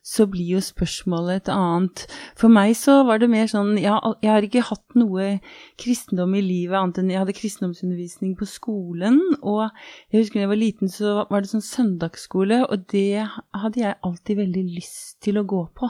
så 0.03 0.25
blir 0.27 0.57
jo 0.57 0.61
spørsmålet 0.61 1.45
et 1.45 1.49
annet. 1.53 2.03
For 2.37 2.51
meg 2.51 2.75
så 2.75 2.99
var 3.07 3.21
det 3.21 3.31
mer 3.31 3.47
sånn 3.47 3.77
Jeg, 3.79 3.95
jeg 4.21 4.31
har 4.33 4.45
ikke 4.45 4.65
hatt 4.67 4.97
noe 4.99 5.37
kristendom 5.79 6.35
i 6.35 6.43
livet 6.43 6.75
annet 6.75 6.99
enn 6.99 7.11
jeg 7.13 7.21
hadde 7.23 7.37
kristendomsundervisning 7.37 8.35
på 8.37 8.47
skolen. 8.51 9.21
Og 9.39 9.63
jeg 10.11 10.19
husker 10.19 10.41
da 10.41 10.45
jeg 10.45 10.53
var 10.53 10.61
liten, 10.61 10.91
så 10.91 11.23
var 11.31 11.41
det 11.41 11.53
sånn 11.53 11.65
søndagsskole, 11.65 12.65
og 12.67 12.85
det 12.91 13.23
hadde 13.23 13.79
jeg 13.79 14.01
alltid 14.03 14.43
veldig 14.43 14.65
lyst 14.75 15.21
til 15.23 15.39
å 15.39 15.47
gå 15.47 15.65
på. 15.79 15.89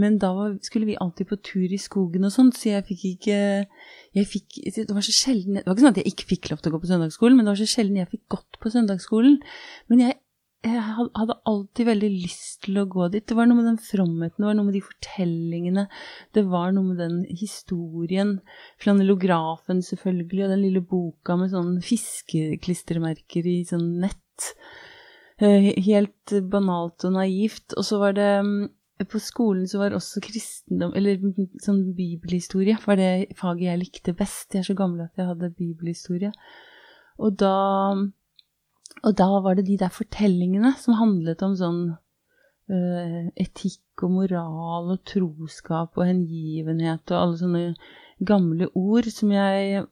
Men 0.00 0.16
da 0.22 0.32
skulle 0.64 0.88
vi 0.88 0.96
alltid 0.96 1.28
på 1.28 1.36
tur 1.44 1.68
i 1.68 1.80
skogen 1.80 2.24
og 2.24 2.32
sånt, 2.32 2.56
så 2.56 2.70
jeg 2.70 2.86
fikk 2.88 3.02
ikke 3.10 3.38
jeg 4.16 4.28
fikk, 4.28 4.60
Det 4.76 4.88
var 4.88 5.04
så 5.04 5.12
sjelden 5.12 5.58
Det 5.60 5.66
var 5.66 5.76
ikke 5.76 5.84
sånn 5.84 5.94
at 5.94 6.00
jeg 6.00 6.12
ikke 6.14 6.30
fikk 6.30 6.50
lov 6.52 6.62
til 6.62 6.72
å 6.72 6.74
gå 6.76 6.82
på 6.84 6.92
søndagsskolen, 6.92 7.36
men 7.36 7.44
det 7.44 7.52
var 7.52 7.60
så 7.60 7.72
sjelden 7.74 8.00
jeg 8.00 8.12
fikk 8.14 8.26
gått 8.32 8.60
på 8.62 8.72
søndagsskolen. 8.72 9.40
Men 9.92 10.06
jeg 10.06 10.20
jeg 10.62 10.78
hadde 10.78 11.34
alltid 11.50 11.88
veldig 11.88 12.08
lyst 12.22 12.60
til 12.66 12.76
å 12.78 12.86
gå 12.86 13.08
dit. 13.10 13.24
Det 13.26 13.34
var 13.34 13.48
noe 13.50 13.58
med 13.58 13.66
den 13.66 13.80
fromheten, 13.82 14.38
det 14.38 14.46
var 14.46 14.54
noe 14.54 14.68
med 14.68 14.76
de 14.76 14.82
fortellingene, 14.86 15.84
det 16.38 16.44
var 16.52 16.70
noe 16.70 16.92
med 16.92 17.00
den 17.02 17.16
historien. 17.26 18.36
Flanellografen 18.82 19.82
selvfølgelig, 19.82 20.44
og 20.46 20.52
den 20.54 20.62
lille 20.62 20.84
boka 20.86 21.34
med 21.40 21.50
sånne 21.50 21.82
fiskeklistremerker 21.82 23.48
i 23.50 23.56
sånn 23.66 23.88
nett. 24.04 24.52
Eh, 25.42 25.72
helt 25.82 26.36
banalt 26.52 27.08
og 27.08 27.16
naivt. 27.16 27.74
Og 27.74 27.88
så 27.88 27.98
var 27.98 28.14
det 28.14 28.30
mm, 28.46 28.62
På 29.08 29.20
skolen 29.22 29.66
så 29.68 29.80
var 29.80 29.94
også 29.96 30.22
kristendom, 30.24 30.92
eller 30.98 31.20
sånn 31.62 31.92
bibelhistorie, 31.96 32.76
var 32.84 32.98
det 33.00 33.34
faget 33.38 33.68
jeg 33.70 33.80
likte 33.80 34.16
best. 34.16 34.50
Jeg 34.52 34.62
er 34.62 34.68
så 34.70 34.76
gammel 34.78 35.06
at 35.06 35.18
jeg 35.18 35.28
hadde 35.30 35.54
bibelhistorie. 35.58 36.32
Og 37.22 37.36
da 37.40 37.56
og 39.02 39.16
da 39.18 39.28
var 39.42 39.56
det 39.58 39.66
de 39.66 39.78
der 39.80 39.92
fortellingene 39.92 40.74
som 40.78 40.98
handlet 40.98 41.42
om 41.42 41.54
sånn 41.58 41.80
uh, 41.92 43.22
etikk 43.40 44.04
og 44.04 44.14
moral 44.18 44.92
og 44.94 45.00
troskap 45.08 45.98
og 45.98 46.06
hengivenhet 46.06 47.10
og 47.10 47.18
alle 47.18 47.40
sånne 47.40 47.64
gamle 48.22 48.68
ord 48.78 49.08
som 49.10 49.32
jeg 49.34 49.82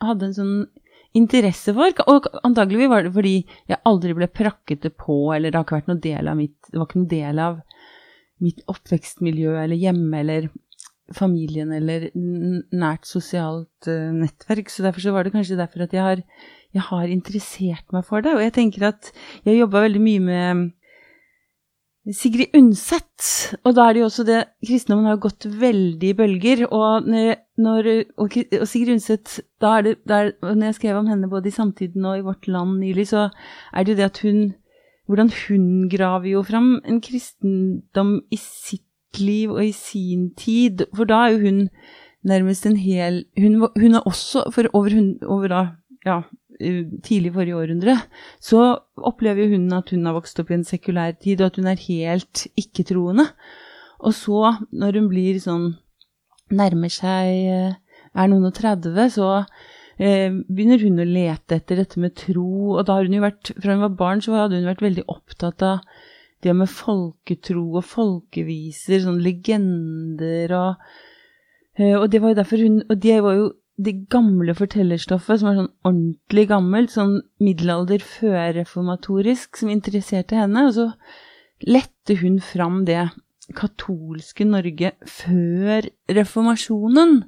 hadde 0.00 0.28
en 0.28 0.36
sånn 0.36 0.54
interesse 1.16 1.74
for. 1.74 2.04
Og 2.12 2.28
antagelig 2.46 2.90
var 2.92 3.06
det 3.06 3.14
fordi 3.16 3.34
jeg 3.70 3.82
aldri 3.88 4.14
ble 4.16 4.30
prakket 4.30 4.84
det 4.86 4.94
på, 4.98 5.18
eller 5.34 5.50
det 5.50 5.58
har 5.58 5.66
ikke 5.66 5.80
vært 5.80 5.90
noen 5.90 6.04
del 6.06 6.30
av 6.30 6.38
mitt 6.38 6.56
Det 6.70 6.78
var 6.78 6.86
ikke 6.86 7.00
noen 7.00 7.14
del 7.16 7.42
av 7.42 7.60
mitt 8.40 8.64
oppvekstmiljø 8.70 9.54
eller 9.62 9.78
hjemme 9.78 10.22
eller 10.22 10.50
familien 11.16 11.72
eller 11.74 12.08
nært 12.14 13.08
sosialt 13.08 13.88
uh, 13.90 14.10
nettverk. 14.14 14.70
Så 14.70 14.86
derfor 14.86 15.04
så 15.04 15.14
var 15.14 15.26
det 15.26 15.34
kanskje 15.34 15.58
derfor 15.58 15.86
at 15.86 15.96
jeg 15.96 16.06
har 16.06 16.24
jeg 16.74 16.86
har 16.86 17.10
interessert 17.10 17.88
meg 17.94 18.04
for 18.06 18.22
det. 18.24 18.34
Og 18.36 18.44
jeg 18.44 18.54
tenker 18.56 18.90
at 18.92 19.10
jeg 19.46 19.58
jobba 19.58 19.86
veldig 19.86 20.02
mye 20.04 20.22
med 20.22 20.68
Sigrid 22.16 22.54
Undset. 22.56 23.26
Og 23.64 23.74
da 23.76 23.88
er 23.88 23.96
det 23.96 24.02
jo 24.02 24.08
også 24.08 24.24
det 24.26 24.38
Kristendommen 24.66 25.10
har 25.10 25.20
gått 25.22 25.46
veldig 25.46 26.12
i 26.12 26.16
bølger. 26.16 26.64
Og, 26.70 27.10
når, 27.10 27.90
og, 28.16 28.38
og 28.60 28.66
Sigrid 28.70 28.94
Undset 28.96 29.40
da 29.60 29.76
er 29.78 29.88
det, 29.88 29.96
der, 30.08 30.32
Når 30.42 30.70
jeg 30.70 30.78
skrev 30.78 31.02
om 31.02 31.10
henne 31.10 31.30
både 31.30 31.50
i 31.50 31.54
Samtiden 31.54 32.06
og 32.06 32.18
i 32.18 32.24
Vårt 32.24 32.48
Land 32.48 32.78
nylig, 32.80 33.10
så 33.10 33.28
er 33.74 33.84
det 33.84 33.94
jo 33.94 34.00
det 34.00 34.10
at 34.10 34.22
hun 34.24 34.40
Hvordan 35.10 35.32
hun 35.34 35.64
graver 35.90 36.30
jo 36.36 36.44
fram 36.46 36.76
en 36.86 37.00
kristendom 37.02 38.20
i 38.30 38.38
sitt 38.38 39.18
liv 39.18 39.50
og 39.50 39.64
i 39.64 39.72
sin 39.74 40.28
tid. 40.38 40.84
For 40.94 41.08
da 41.10 41.24
er 41.24 41.34
jo 41.34 41.40
hun 41.48 41.64
nærmest 42.22 42.66
en 42.68 42.76
hel 42.78 43.24
Hun, 43.38 43.58
hun 43.74 43.94
er 43.94 44.06
også 44.06 44.44
for 44.54 44.70
over, 44.72 44.94
over 45.26 45.48
da, 45.50 45.62
ja, 46.06 46.20
tidlig 47.02 47.32
forrige 47.32 47.56
århundre, 47.56 47.96
så 48.40 48.78
opplever 48.96 49.48
hun 49.48 49.72
at 49.72 49.90
hun 49.90 50.04
har 50.06 50.16
vokst 50.16 50.40
opp 50.40 50.50
i 50.50 50.58
en 50.58 50.64
sekulær 50.64 51.16
tid, 51.16 51.40
og 51.40 51.50
at 51.50 51.56
hun 51.56 51.66
er 51.70 51.86
helt 51.88 52.46
ikke-troende. 52.60 53.30
Og 54.00 54.14
så, 54.14 54.54
når 54.72 55.00
hun 55.00 55.08
blir 55.12 55.40
sånn 55.42 55.72
Nærmer 56.50 56.90
seg 56.90 57.76
Er 58.10 58.26
noen 58.26 58.48
og 58.48 58.56
30, 58.56 58.96
så 59.14 59.26
eh, 59.38 59.50
begynner 60.00 60.80
hun 60.80 61.02
å 61.02 61.04
lete 61.04 61.58
etter 61.58 61.76
dette 61.82 62.00
med 62.00 62.14
tro. 62.16 62.76
Og 62.78 62.86
da 62.88 62.96
har 62.96 63.04
hun 63.04 63.18
jo 63.18 63.26
vært 63.26 63.52
Fra 63.60 63.74
hun 63.74 63.84
var 63.84 63.98
barn, 63.98 64.22
så 64.24 64.32
hadde 64.38 64.56
hun 64.56 64.70
vært 64.70 64.84
veldig 64.84 65.04
opptatt 65.12 65.64
av 65.66 65.82
det 66.40 66.54
med 66.56 66.70
folketro 66.72 67.66
og 67.76 67.84
folkeviser, 67.84 69.02
sånn 69.04 69.20
legender 69.20 70.54
og 70.56 70.86
eh, 71.76 71.96
Og 71.98 72.06
det 72.12 72.22
var 72.22 72.32
jo 72.32 72.38
derfor 72.40 72.62
hun 72.64 72.78
Og 72.88 72.96
det 73.02 73.18
var 73.24 73.36
jo 73.36 73.48
det 73.80 73.94
gamle 74.12 74.52
fortellerstoffet, 74.52 75.40
som 75.40 75.48
var 75.48 75.54
sånn 75.56 75.70
ordentlig 75.88 76.42
gammelt, 76.50 76.90
sånn 76.92 77.14
middelalder 77.40 78.02
førreformatorisk, 78.04 79.56
som 79.56 79.70
interesserte 79.72 80.36
henne. 80.36 80.66
Og 80.68 80.74
så 80.76 80.84
lette 81.64 82.18
hun 82.20 82.36
fram 82.44 82.82
det 82.84 83.06
katolske 83.56 84.44
Norge 84.44 84.92
før 85.08 85.88
reformasjonen. 86.12 87.22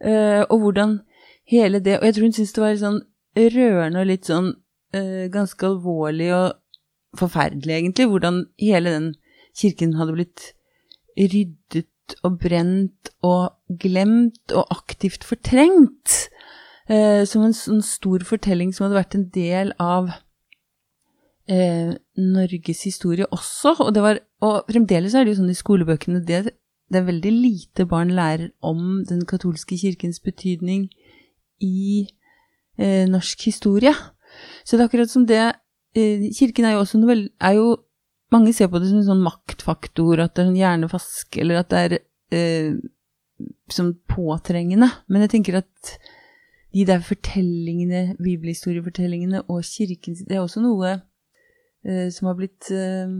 Uh, 0.00 0.48
og 0.48 0.64
hvordan 0.64 0.96
hele 1.52 1.80
det 1.84 1.98
Og 1.98 2.06
jeg 2.08 2.16
tror 2.16 2.26
hun 2.26 2.34
syntes 2.36 2.56
det 2.56 2.62
var 2.64 2.74
litt 2.74 2.82
sånn 2.82 3.00
rørende 3.54 4.02
og 4.02 4.10
litt 4.10 4.28
sånn 4.28 4.50
uh, 4.96 5.24
ganske 5.32 5.68
alvorlig 5.68 6.32
og 6.36 6.58
forferdelig, 7.20 7.74
egentlig, 7.76 8.08
hvordan 8.08 8.42
hele 8.60 8.92
den 8.94 9.08
kirken 9.58 9.96
hadde 9.98 10.16
blitt 10.16 10.46
ryddet 11.18 12.16
og 12.24 12.38
brent 12.40 13.12
og 13.24 13.78
glemt 13.80 14.54
og 14.56 14.72
aktivt 14.72 15.26
fortrengt. 15.28 16.32
Eh, 16.90 17.22
som 17.28 17.44
en 17.46 17.54
sånn 17.54 17.82
stor 17.86 18.24
fortelling 18.26 18.72
som 18.74 18.86
hadde 18.86 18.98
vært 18.98 19.14
en 19.14 19.28
del 19.32 19.70
av 19.80 20.10
eh, 21.46 21.92
Norges 22.18 22.82
historie 22.88 23.28
også. 23.30 23.76
Og, 23.86 24.00
var, 24.02 24.18
og, 24.42 24.64
fremdeles 24.72 25.14
er 25.14 25.24
det 25.24 25.34
jo 25.34 25.40
sånn 25.42 25.52
i 25.52 25.58
skolebøkene 25.58 26.24
det, 26.26 26.56
det 26.90 27.00
er 27.00 27.06
veldig 27.06 27.32
lite 27.32 27.86
barn 27.88 28.12
lærer 28.16 28.50
om 28.66 29.04
den 29.08 29.22
katolske 29.28 29.78
kirkens 29.78 30.20
betydning 30.24 30.88
i 31.64 32.04
eh, 32.78 33.04
norsk 33.10 33.46
historie. 33.48 33.94
Så 34.64 34.76
det 34.76 34.84
er 34.84 34.90
akkurat 34.90 35.12
som 35.12 35.26
det 35.28 35.40
eh, 35.42 36.28
Kirken 36.34 36.68
er 36.68 36.76
jo 36.76 36.84
også 36.84 37.00
noe, 37.00 37.16
er 37.40 37.58
jo 37.58 37.76
mange 38.32 38.54
ser 38.56 38.70
på 38.72 38.80
det 38.80 38.88
som 38.88 39.02
en 39.02 39.10
sånn 39.10 39.26
maktfaktor, 39.26 40.22
at 40.22 40.34
det 40.34 40.42
er 40.42 40.48
sånn 40.48 40.60
hjernevask, 40.60 41.38
eller 41.42 41.60
at 41.60 41.72
det 41.72 41.82
er 41.84 41.96
eh, 42.32 42.74
sånn 43.72 43.92
påtrengende. 44.08 44.88
Men 45.12 45.26
jeg 45.26 45.34
tenker 45.36 45.60
at 45.60 45.94
de 46.72 46.86
der 46.88 47.02
fortellingene, 47.04 48.16
bibelhistoriefortellingene 48.22 49.44
og 49.52 49.60
kirken, 49.68 50.16
det 50.24 50.38
er 50.38 50.44
også 50.44 50.62
noe 50.64 50.94
eh, 51.84 52.08
som 52.14 52.30
har 52.30 52.38
blitt 52.38 52.70
eh, 52.72 53.12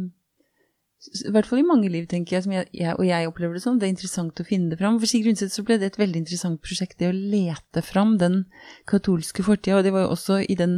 i 1.02 1.32
hvert 1.34 1.48
fall 1.48 1.62
i 1.62 1.66
mange 1.66 1.88
liv, 1.90 2.04
tenker 2.10 2.36
jeg, 2.36 2.50
jeg, 2.52 2.68
jeg, 2.78 2.94
og 2.94 3.06
jeg 3.08 3.26
opplever 3.26 3.56
det 3.58 3.64
sånn. 3.64 3.80
Det 3.80 3.88
er 3.88 3.94
interessant 3.94 4.38
å 4.38 4.46
finne 4.46 4.70
det 4.70 4.78
fram. 4.78 5.00
For 5.02 5.10
Sigrid 5.10 5.34
Undset 5.34 5.54
så 5.54 5.64
ble 5.66 5.80
det 5.82 5.90
et 5.90 5.98
veldig 5.98 6.22
interessant 6.22 6.62
prosjekt, 6.62 7.00
det 7.02 7.10
å 7.10 7.16
lete 7.16 7.82
fram 7.82 8.14
den 8.20 8.44
katolske 8.90 9.42
fortida. 9.46 9.80
Og 9.80 9.86
det 9.86 9.94
var 9.94 10.06
jo 10.06 10.12
også 10.14 10.38
i 10.46 10.56
den 10.58 10.76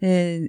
eh, 0.00 0.48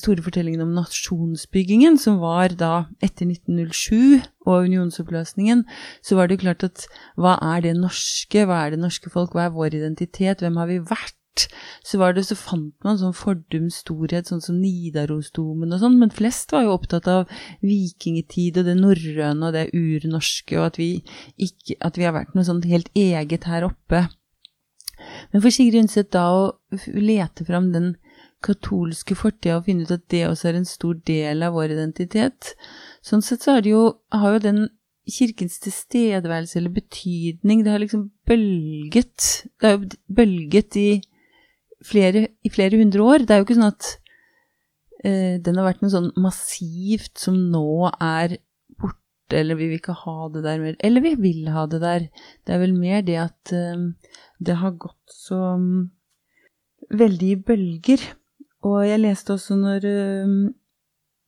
store 0.00 0.24
fortellingen 0.24 0.64
om 0.64 0.72
nasjonsbyggingen, 0.78 1.98
som 2.00 2.18
var 2.22 2.54
da 2.58 2.86
etter 3.04 3.28
1907 3.28 4.24
og 4.48 4.70
unionsoppløsningen, 4.70 5.66
så 6.04 6.18
var 6.18 6.28
det 6.28 6.38
jo 6.38 6.44
klart 6.46 6.64
at 6.66 6.86
hva 7.20 7.36
er 7.52 7.66
det 7.68 7.76
norske, 7.78 8.46
hva 8.48 8.64
er 8.64 8.74
det 8.74 8.80
norske 8.82 9.12
folk, 9.12 9.36
hva 9.36 9.48
er 9.48 9.54
vår 9.54 9.76
identitet, 9.78 10.42
hvem 10.42 10.58
har 10.60 10.72
vi 10.72 10.80
vært? 10.82 11.18
Så 11.84 11.98
var 12.00 12.14
det, 12.14 12.24
så 12.28 12.36
fant 12.38 12.74
man 12.86 12.98
sånn 13.00 13.14
fordums 13.16 13.80
storhet, 13.82 14.30
sånn 14.30 14.42
som 14.44 14.60
Nidarosdomen 14.60 15.74
og 15.74 15.82
sånn, 15.82 15.98
men 16.00 16.12
flest 16.14 16.54
var 16.54 16.66
jo 16.66 16.74
opptatt 16.76 17.08
av 17.10 17.30
vikingtid 17.64 18.60
og 18.60 18.68
det 18.68 18.76
norrøne 18.78 19.48
og 19.48 19.56
det 19.56 19.66
urnorske, 19.76 20.58
og 20.60 20.70
at 20.70 20.80
vi, 20.80 20.90
ikke, 21.36 21.78
at 21.84 21.98
vi 22.00 22.06
har 22.06 22.16
vært 22.16 22.36
noe 22.36 22.46
sånn 22.46 22.62
helt 22.68 22.90
eget 22.98 23.48
her 23.50 23.66
oppe. 23.68 24.06
Men 25.32 25.42
for 25.42 25.50
Sigrid 25.52 25.82
Undset 25.82 26.12
da 26.14 26.28
å 26.30 26.44
lete 26.94 27.46
fram 27.48 27.72
den 27.74 27.94
katolske 28.44 29.16
fortida 29.16 29.58
og 29.58 29.68
finne 29.68 29.86
ut 29.86 29.94
at 29.94 30.04
det 30.12 30.26
også 30.28 30.50
er 30.50 30.58
en 30.58 30.68
stor 30.68 30.96
del 31.08 31.44
av 31.46 31.56
vår 31.56 31.74
identitet. 31.74 32.52
Sånn 33.04 33.24
sett 33.24 33.44
så 33.44 33.58
det 33.64 33.72
jo, 33.72 33.86
har 34.12 34.36
jo 34.36 34.44
den 34.44 34.66
kirkens 35.10 35.58
tilstedeværelse 35.60 36.56
eller 36.58 36.72
betydning 36.72 37.64
Det 37.64 37.72
har 37.74 37.82
liksom 37.82 38.06
bølget 38.24 39.44
Det 39.60 39.66
har 39.68 39.74
jo 39.76 39.90
bølget 40.08 40.78
i 40.80 40.88
flere, 41.84 42.26
i 42.44 42.50
flere 42.52 42.80
hundre 42.80 43.04
år. 43.04 43.24
Det 43.24 43.34
er 43.34 43.40
jo 43.40 43.46
ikke 43.46 43.58
sånn 43.58 43.70
at 43.72 43.90
eh, 45.04 45.36
den 45.44 45.60
har 45.60 45.68
vært 45.68 45.84
noe 45.84 45.92
sånn 45.92 46.10
massivt 46.20 47.20
som 47.20 47.38
nå 47.52 47.90
er 47.92 48.38
borte, 48.80 49.38
eller 49.40 49.58
vi 49.60 49.70
vil 49.70 49.82
ikke 49.82 49.96
ha 50.04 50.28
det 50.34 50.44
der 50.46 50.62
mer. 50.62 50.76
Eller 50.84 51.04
vi 51.04 51.14
vil 51.20 51.52
ha 51.54 51.66
det 51.70 51.82
der. 51.84 52.08
Det 52.44 52.56
er 52.56 52.62
vel 52.64 52.74
mer 52.78 53.04
det 53.06 53.20
at 53.26 53.54
eh, 53.54 53.86
det 54.44 54.58
har 54.60 54.76
gått 54.80 55.16
så 55.16 55.40
um, 55.60 55.88
veldig 56.92 57.32
i 57.32 57.40
bølger. 57.52 58.04
Og 58.64 58.84
jeg 58.88 59.02
leste 59.02 59.36
også 59.36 59.58
når 59.60 59.88
um, 60.24 60.36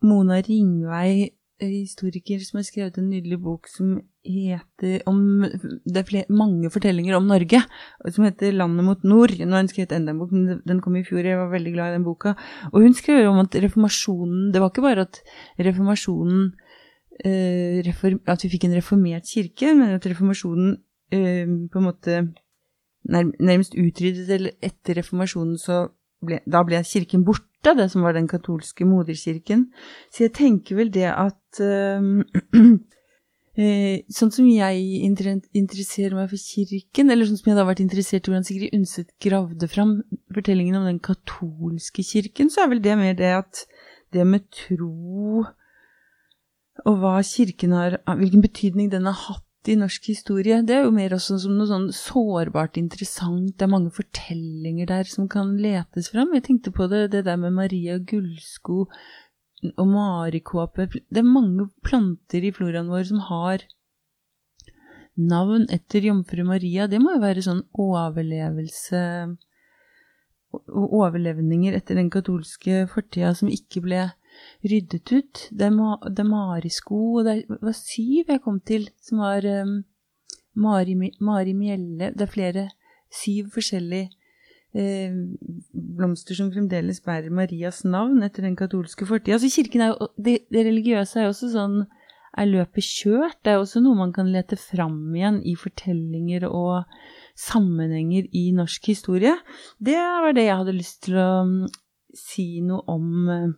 Mona 0.07 0.41
Ringvei, 0.45 1.33
historiker, 1.61 2.41
som 2.45 2.59
har 2.61 2.67
skrevet 2.69 2.99
en 3.01 3.09
nydelig 3.09 3.39
bok 3.41 3.69
som 3.73 3.97
heter 4.27 5.03
om, 5.07 5.47
Det 5.87 6.01
er 6.03 6.09
flere, 6.09 6.29
mange 6.29 6.71
fortellinger 6.71 7.17
om 7.17 7.27
Norge, 7.27 7.63
som 8.11 8.25
heter 8.25 8.53
'Landet 8.53 8.85
mot 8.85 9.03
nord'. 9.03 9.39
Nå 9.39 9.51
har 9.51 9.63
hun 9.63 9.69
skrevet 9.69 9.93
enda 9.93 10.13
en 10.13 10.19
bok, 10.19 10.33
men 10.33 10.63
den 10.67 10.81
kom 10.81 10.97
i 10.97 11.05
fjor, 11.05 11.25
jeg 11.25 11.39
var 11.39 11.51
veldig 11.51 11.73
glad 11.73 11.91
i 11.91 11.97
den 11.97 12.05
boka. 12.05 12.35
Og 12.73 12.83
hun 12.83 12.95
skrev 12.95 13.29
om 13.29 13.39
at 13.39 13.55
reformasjonen 13.55 14.53
Det 14.53 14.61
var 14.61 14.71
ikke 14.71 14.83
bare 14.83 15.07
at 15.07 15.21
reformasjonen 15.59 16.53
eh, 17.25 17.83
reform, 17.87 18.21
at 18.27 18.43
vi 18.43 18.49
fikk 18.49 18.65
en 18.65 18.77
reformert 18.77 19.25
kirke, 19.25 19.75
men 19.75 19.95
at 19.95 20.07
reformasjonen 20.07 20.77
eh, 21.13 21.47
på 21.71 21.79
en 21.79 21.87
måte 21.87 22.35
nærmest 23.07 23.75
utryddet, 23.79 24.29
eller 24.29 24.51
etter 24.63 24.99
reformasjonen 24.99 25.59
så 25.59 25.87
ble, 26.27 26.41
da 26.47 26.63
ble 26.67 26.83
kirken 26.85 27.25
borte, 27.27 27.75
det 27.77 27.89
som 27.91 28.05
var 28.07 28.17
den 28.17 28.29
katolske 28.31 28.87
moderkirken. 28.87 29.69
Så 30.11 30.27
jeg 30.27 30.35
tenker 30.39 30.77
vel 30.77 30.93
det 30.95 31.09
at 31.11 31.61
eh, 31.63 32.01
Eh, 33.57 34.03
sånn 34.13 34.33
som 34.35 34.45
jeg 34.51 34.81
interesserer 35.57 36.13
meg 36.13 36.29
for 36.29 36.41
kirken, 36.41 37.09
eller 37.09 37.25
sånn 37.25 37.39
som 37.41 37.49
jeg 37.49 37.57
da 37.57 37.63
har 37.65 37.71
vært 37.71 37.81
interessert 37.87 38.27
i 38.27 38.33
hvordan 38.33 38.45
Sigrid 38.45 38.75
Undset 38.77 39.15
gravde 39.23 39.69
fram 39.73 39.95
fortellingen 40.37 40.77
om 40.77 40.85
den 40.85 41.01
katolske 41.01 42.05
kirken, 42.05 42.53
så 42.53 42.65
er 42.65 42.75
vel 42.75 42.83
det 42.85 42.99
mer 43.01 43.17
det 43.17 43.33
at 43.39 43.63
det 44.13 44.27
med 44.29 44.45
tro 44.53 45.47
og 46.85 47.01
hva 47.01 47.17
kirken 47.25 47.73
har 47.73 47.99
Hvilken 48.05 48.45
betydning 48.45 48.91
den 48.93 49.09
har 49.09 49.17
hatt 49.17 49.43
i 49.73 49.75
norsk 49.79 50.05
historie, 50.13 50.61
det 50.63 50.77
er 50.77 50.85
jo 50.85 50.93
mer 50.95 51.17
også 51.17 51.41
som 51.43 51.57
noe 51.57 51.67
sånn 51.67 51.89
sårbart 51.95 52.77
interessant. 52.79 53.57
Det 53.57 53.67
er 53.67 53.73
mange 53.73 53.91
fortellinger 53.95 54.87
der 54.87 55.09
som 55.11 55.27
kan 55.33 55.57
letes 55.59 56.13
fram. 56.13 56.31
Jeg 56.37 56.45
tenkte 56.47 56.71
på 56.77 56.87
det, 56.93 57.09
det 57.17 57.25
der 57.27 57.41
med 57.41 57.57
Maria 57.57 57.97
Gullsko 57.99 58.85
og 59.77 59.87
marikåpe 59.89 60.89
Det 60.93 61.23
er 61.23 61.27
mange 61.27 61.69
planter 61.85 62.45
i 62.45 62.53
floraen 62.53 62.91
vår 62.93 63.09
som 63.09 63.23
har 63.31 63.65
navn 65.17 65.65
etter 65.73 66.05
jomfru 66.05 66.45
Maria. 66.45 66.87
Det 66.87 67.01
må 67.01 67.15
jo 67.15 67.23
være 67.23 67.45
sånn 67.45 67.63
overlevelse 67.73 69.03
og 70.57 70.95
overlevninger 71.01 71.77
etter 71.77 71.99
den 71.99 72.11
katolske 72.13 72.85
fortida 72.93 73.33
som 73.37 73.51
ikke 73.53 73.83
ble 73.85 74.03
ryddet 74.65 75.13
ut. 75.13 75.43
Det 75.51 75.69
er, 75.69 75.75
ma 75.75 75.97
det 76.05 76.23
er 76.23 76.31
marisko, 76.31 77.01
og 77.19 77.29
det 77.29 77.37
var 77.49 77.77
syv 77.77 78.33
jeg 78.35 78.43
kom 78.45 78.61
til, 78.61 78.89
som 79.03 79.25
var 79.25 79.45
um, 79.45 79.79
Mari, 80.57 80.95
Mari 81.21 81.53
Mjelle 81.53 82.13
Det 82.17 82.25
er 82.25 82.33
flere, 82.33 82.69
syv 83.13 83.53
forskjellige 83.57 84.11
blomster 84.77 86.37
som 86.37 86.51
fremdeles 86.53 87.01
bærer 87.05 87.33
Marias 87.33 87.83
navn 87.87 88.25
etter 88.27 88.45
den 88.45 88.57
katolske 88.59 89.07
fortida. 89.09 89.39
Altså, 89.39 89.49
kirken 89.53 89.85
er 89.85 89.93
jo, 89.93 90.09
det, 90.17 90.35
det, 90.53 90.65
religiøse 90.69 91.21
er 91.21 91.29
jo 91.29 91.35
også 91.35 91.53
sånn 91.55 91.79
Er 92.37 92.51
løpet 92.51 92.85
kjørt? 92.85 93.39
Det 93.41 93.55
er 93.55 93.63
også 93.63 93.81
noe 93.81 93.97
man 93.97 94.11
kan 94.13 94.29
lete 94.29 94.59
fram 94.61 95.15
igjen 95.17 95.39
i 95.41 95.55
fortellinger 95.57 96.45
og 96.51 96.85
sammenhenger 97.41 98.27
i 98.37 98.51
norsk 98.53 98.91
historie. 98.93 99.33
Det 99.81 99.97
var 99.97 100.37
det 100.37 100.45
jeg 100.45 100.59
hadde 100.61 100.75
lyst 100.77 100.99
til 101.07 101.17
å 101.17 101.31
um, 101.47 101.55
si 102.13 102.61
noe 102.61 102.85
om. 102.93 103.07
Uh, 103.31 103.55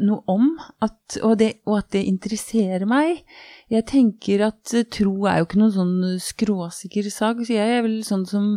noe 0.00 0.22
om, 0.30 0.54
at, 0.80 1.18
og, 1.20 1.34
det, 1.40 1.50
og, 1.66 1.80
at 1.82 1.92
det 1.92 2.06
interesserer 2.08 2.86
meg. 2.88 3.24
Jeg 3.68 3.84
tenker 3.90 4.46
at 4.48 4.74
tro 4.94 5.12
er 5.28 5.40
jo 5.40 5.48
ikke 5.48 5.60
noen 5.60 5.76
sånn 5.76 5.94
skråsikker 6.22 7.10
sak, 7.12 7.44
så 7.44 7.58
jeg 7.58 7.76
er 7.76 7.84
vel 7.84 8.00
sånn 8.06 8.24
som 8.30 8.52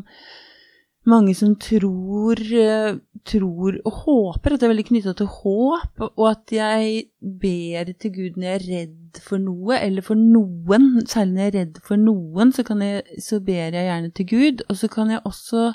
mange 1.10 1.34
som 1.36 1.56
tror, 1.60 2.40
eh, 2.40 2.96
tror 3.28 3.78
og 3.84 3.92
håper, 4.04 4.54
at 4.54 4.62
det 4.62 4.68
er 4.68 4.72
veldig 4.72 4.86
knytta 4.88 5.14
til 5.20 5.28
håp, 5.28 6.04
og 6.06 6.26
at 6.30 6.54
jeg 6.56 7.04
ber 7.20 7.92
til 8.00 8.14
Gud 8.16 8.40
når 8.40 8.48
jeg 8.48 8.60
er 8.60 8.68
redd 8.70 9.22
for 9.24 9.44
noe, 9.44 9.78
eller 9.80 10.06
for 10.06 10.20
noen. 10.20 11.04
Særlig 11.06 11.34
når 11.34 11.42
jeg 11.44 11.54
er 11.54 11.60
redd 11.60 11.80
for 11.84 12.00
noen, 12.00 12.54
så, 12.56 12.64
jeg, 12.64 13.22
så 13.22 13.40
ber 13.44 13.76
jeg 13.76 13.88
gjerne 13.90 14.12
til 14.12 14.30
Gud. 14.32 14.66
Og 14.70 14.80
så 14.80 14.90
kan 14.92 15.12
jeg 15.12 15.24
også 15.28 15.72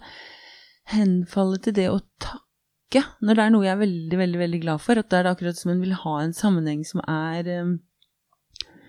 henfalle 0.95 1.59
til 1.61 1.77
det 1.77 1.91
å 1.93 2.01
takke 2.25 3.05
når 3.21 3.37
det 3.37 3.43
er 3.45 3.51
noe 3.53 3.67
jeg 3.67 3.75
er 3.75 3.83
veldig, 3.83 4.19
veldig, 4.19 4.39
veldig 4.41 4.61
glad 4.63 4.81
for. 4.81 5.01
At 5.01 5.11
det 5.13 5.21
er 5.21 5.29
akkurat 5.33 5.61
som 5.61 5.75
en 5.75 5.83
vil 5.85 5.93
ha 5.93 6.15
en 6.23 6.33
sammenheng 6.37 6.87
som 6.89 7.05
er 7.05 7.51
um, 7.61 7.75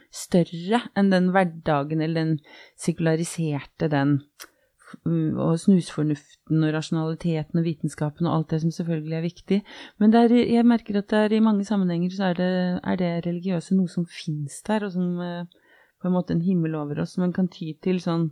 større 0.08 0.86
enn 0.98 1.12
den 1.12 1.34
hverdagen 1.36 2.00
eller 2.02 2.24
den 2.24 2.38
sekulariserte, 2.80 3.92
den 3.92 4.22
og 5.06 5.60
snusfornuften 5.62 6.64
og 6.66 6.74
rasjonaliteten 6.74 7.62
og 7.62 7.66
vitenskapen 7.66 8.28
og 8.28 8.36
alt 8.36 8.54
det 8.54 8.62
som 8.64 8.74
selvfølgelig 8.74 9.18
er 9.18 9.26
viktig. 9.26 9.60
Men 10.02 10.16
er, 10.18 10.34
jeg 10.34 10.66
merker 10.66 11.00
at 11.02 11.14
er, 11.14 11.34
i 11.34 11.44
mange 11.44 11.66
sammenhenger 11.66 12.16
så 12.16 12.30
er 12.32 12.40
det, 12.40 12.52
er 12.84 13.00
det 13.02 13.12
religiøse 13.28 13.78
noe 13.78 13.92
som 13.92 14.08
fins 14.10 14.62
der, 14.68 14.88
og 14.88 14.94
som 14.96 15.20
eh, 15.24 15.46
på 16.02 16.08
en 16.08 16.16
måte 16.16 16.36
en 16.36 16.46
himmel 16.46 16.76
over 16.80 17.04
oss, 17.04 17.16
som 17.16 17.28
en 17.28 17.36
kan 17.36 17.52
ty 17.52 17.74
til 17.84 18.02
sånn 18.04 18.32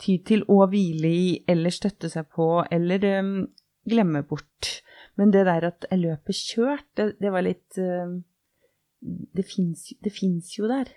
Ty 0.00 0.14
til 0.24 0.46
å 0.48 0.62
hvile 0.72 1.08
i, 1.12 1.24
eller 1.44 1.74
støtte 1.76 2.08
seg 2.08 2.30
på, 2.32 2.62
eller 2.72 3.04
um, 3.20 3.34
glemme 3.84 4.22
bort. 4.24 4.80
Men 5.20 5.28
det 5.34 5.44
der 5.44 5.66
at 5.68 5.84
jeg 5.90 6.00
løper 6.00 6.38
kjørt, 6.38 6.88
det, 6.96 7.10
det 7.20 7.34
var 7.34 7.44
litt 7.44 7.76
uh, 7.76 8.16
Det 9.36 9.44
fins 10.16 10.56
jo 10.56 10.72
der. 10.72 10.94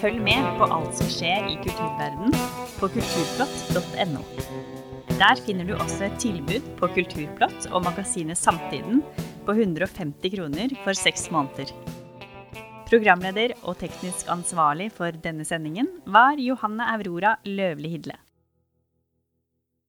Følg 0.00 0.22
med 0.24 0.46
på 0.56 0.64
alt 0.72 0.94
som 0.96 1.08
skjer 1.12 1.50
i 1.50 1.58
kulturverdenen 1.60 2.32
på 2.78 2.88
kulturplott.no. 2.94 4.22
Der 5.20 5.42
finner 5.44 5.66
du 5.68 5.74
også 5.76 6.06
et 6.06 6.16
tilbud 6.22 6.70
på 6.78 6.88
Kulturplott 6.94 7.66
og 7.68 7.84
magasinet 7.84 8.40
Samtiden 8.40 9.02
på 9.44 9.52
150 9.52 10.32
kroner 10.32 10.72
for 10.86 10.96
seks 10.96 11.28
måneder. 11.34 11.74
Programleder 12.88 13.52
og 13.60 13.76
teknisk 13.82 14.32
ansvarlig 14.32 14.88
for 14.96 15.12
denne 15.12 15.44
sendingen 15.44 15.92
var 16.08 16.40
Johanne 16.40 16.88
Aurora 16.94 17.36
Løvli 17.44 17.92
Hidle. 17.92 18.16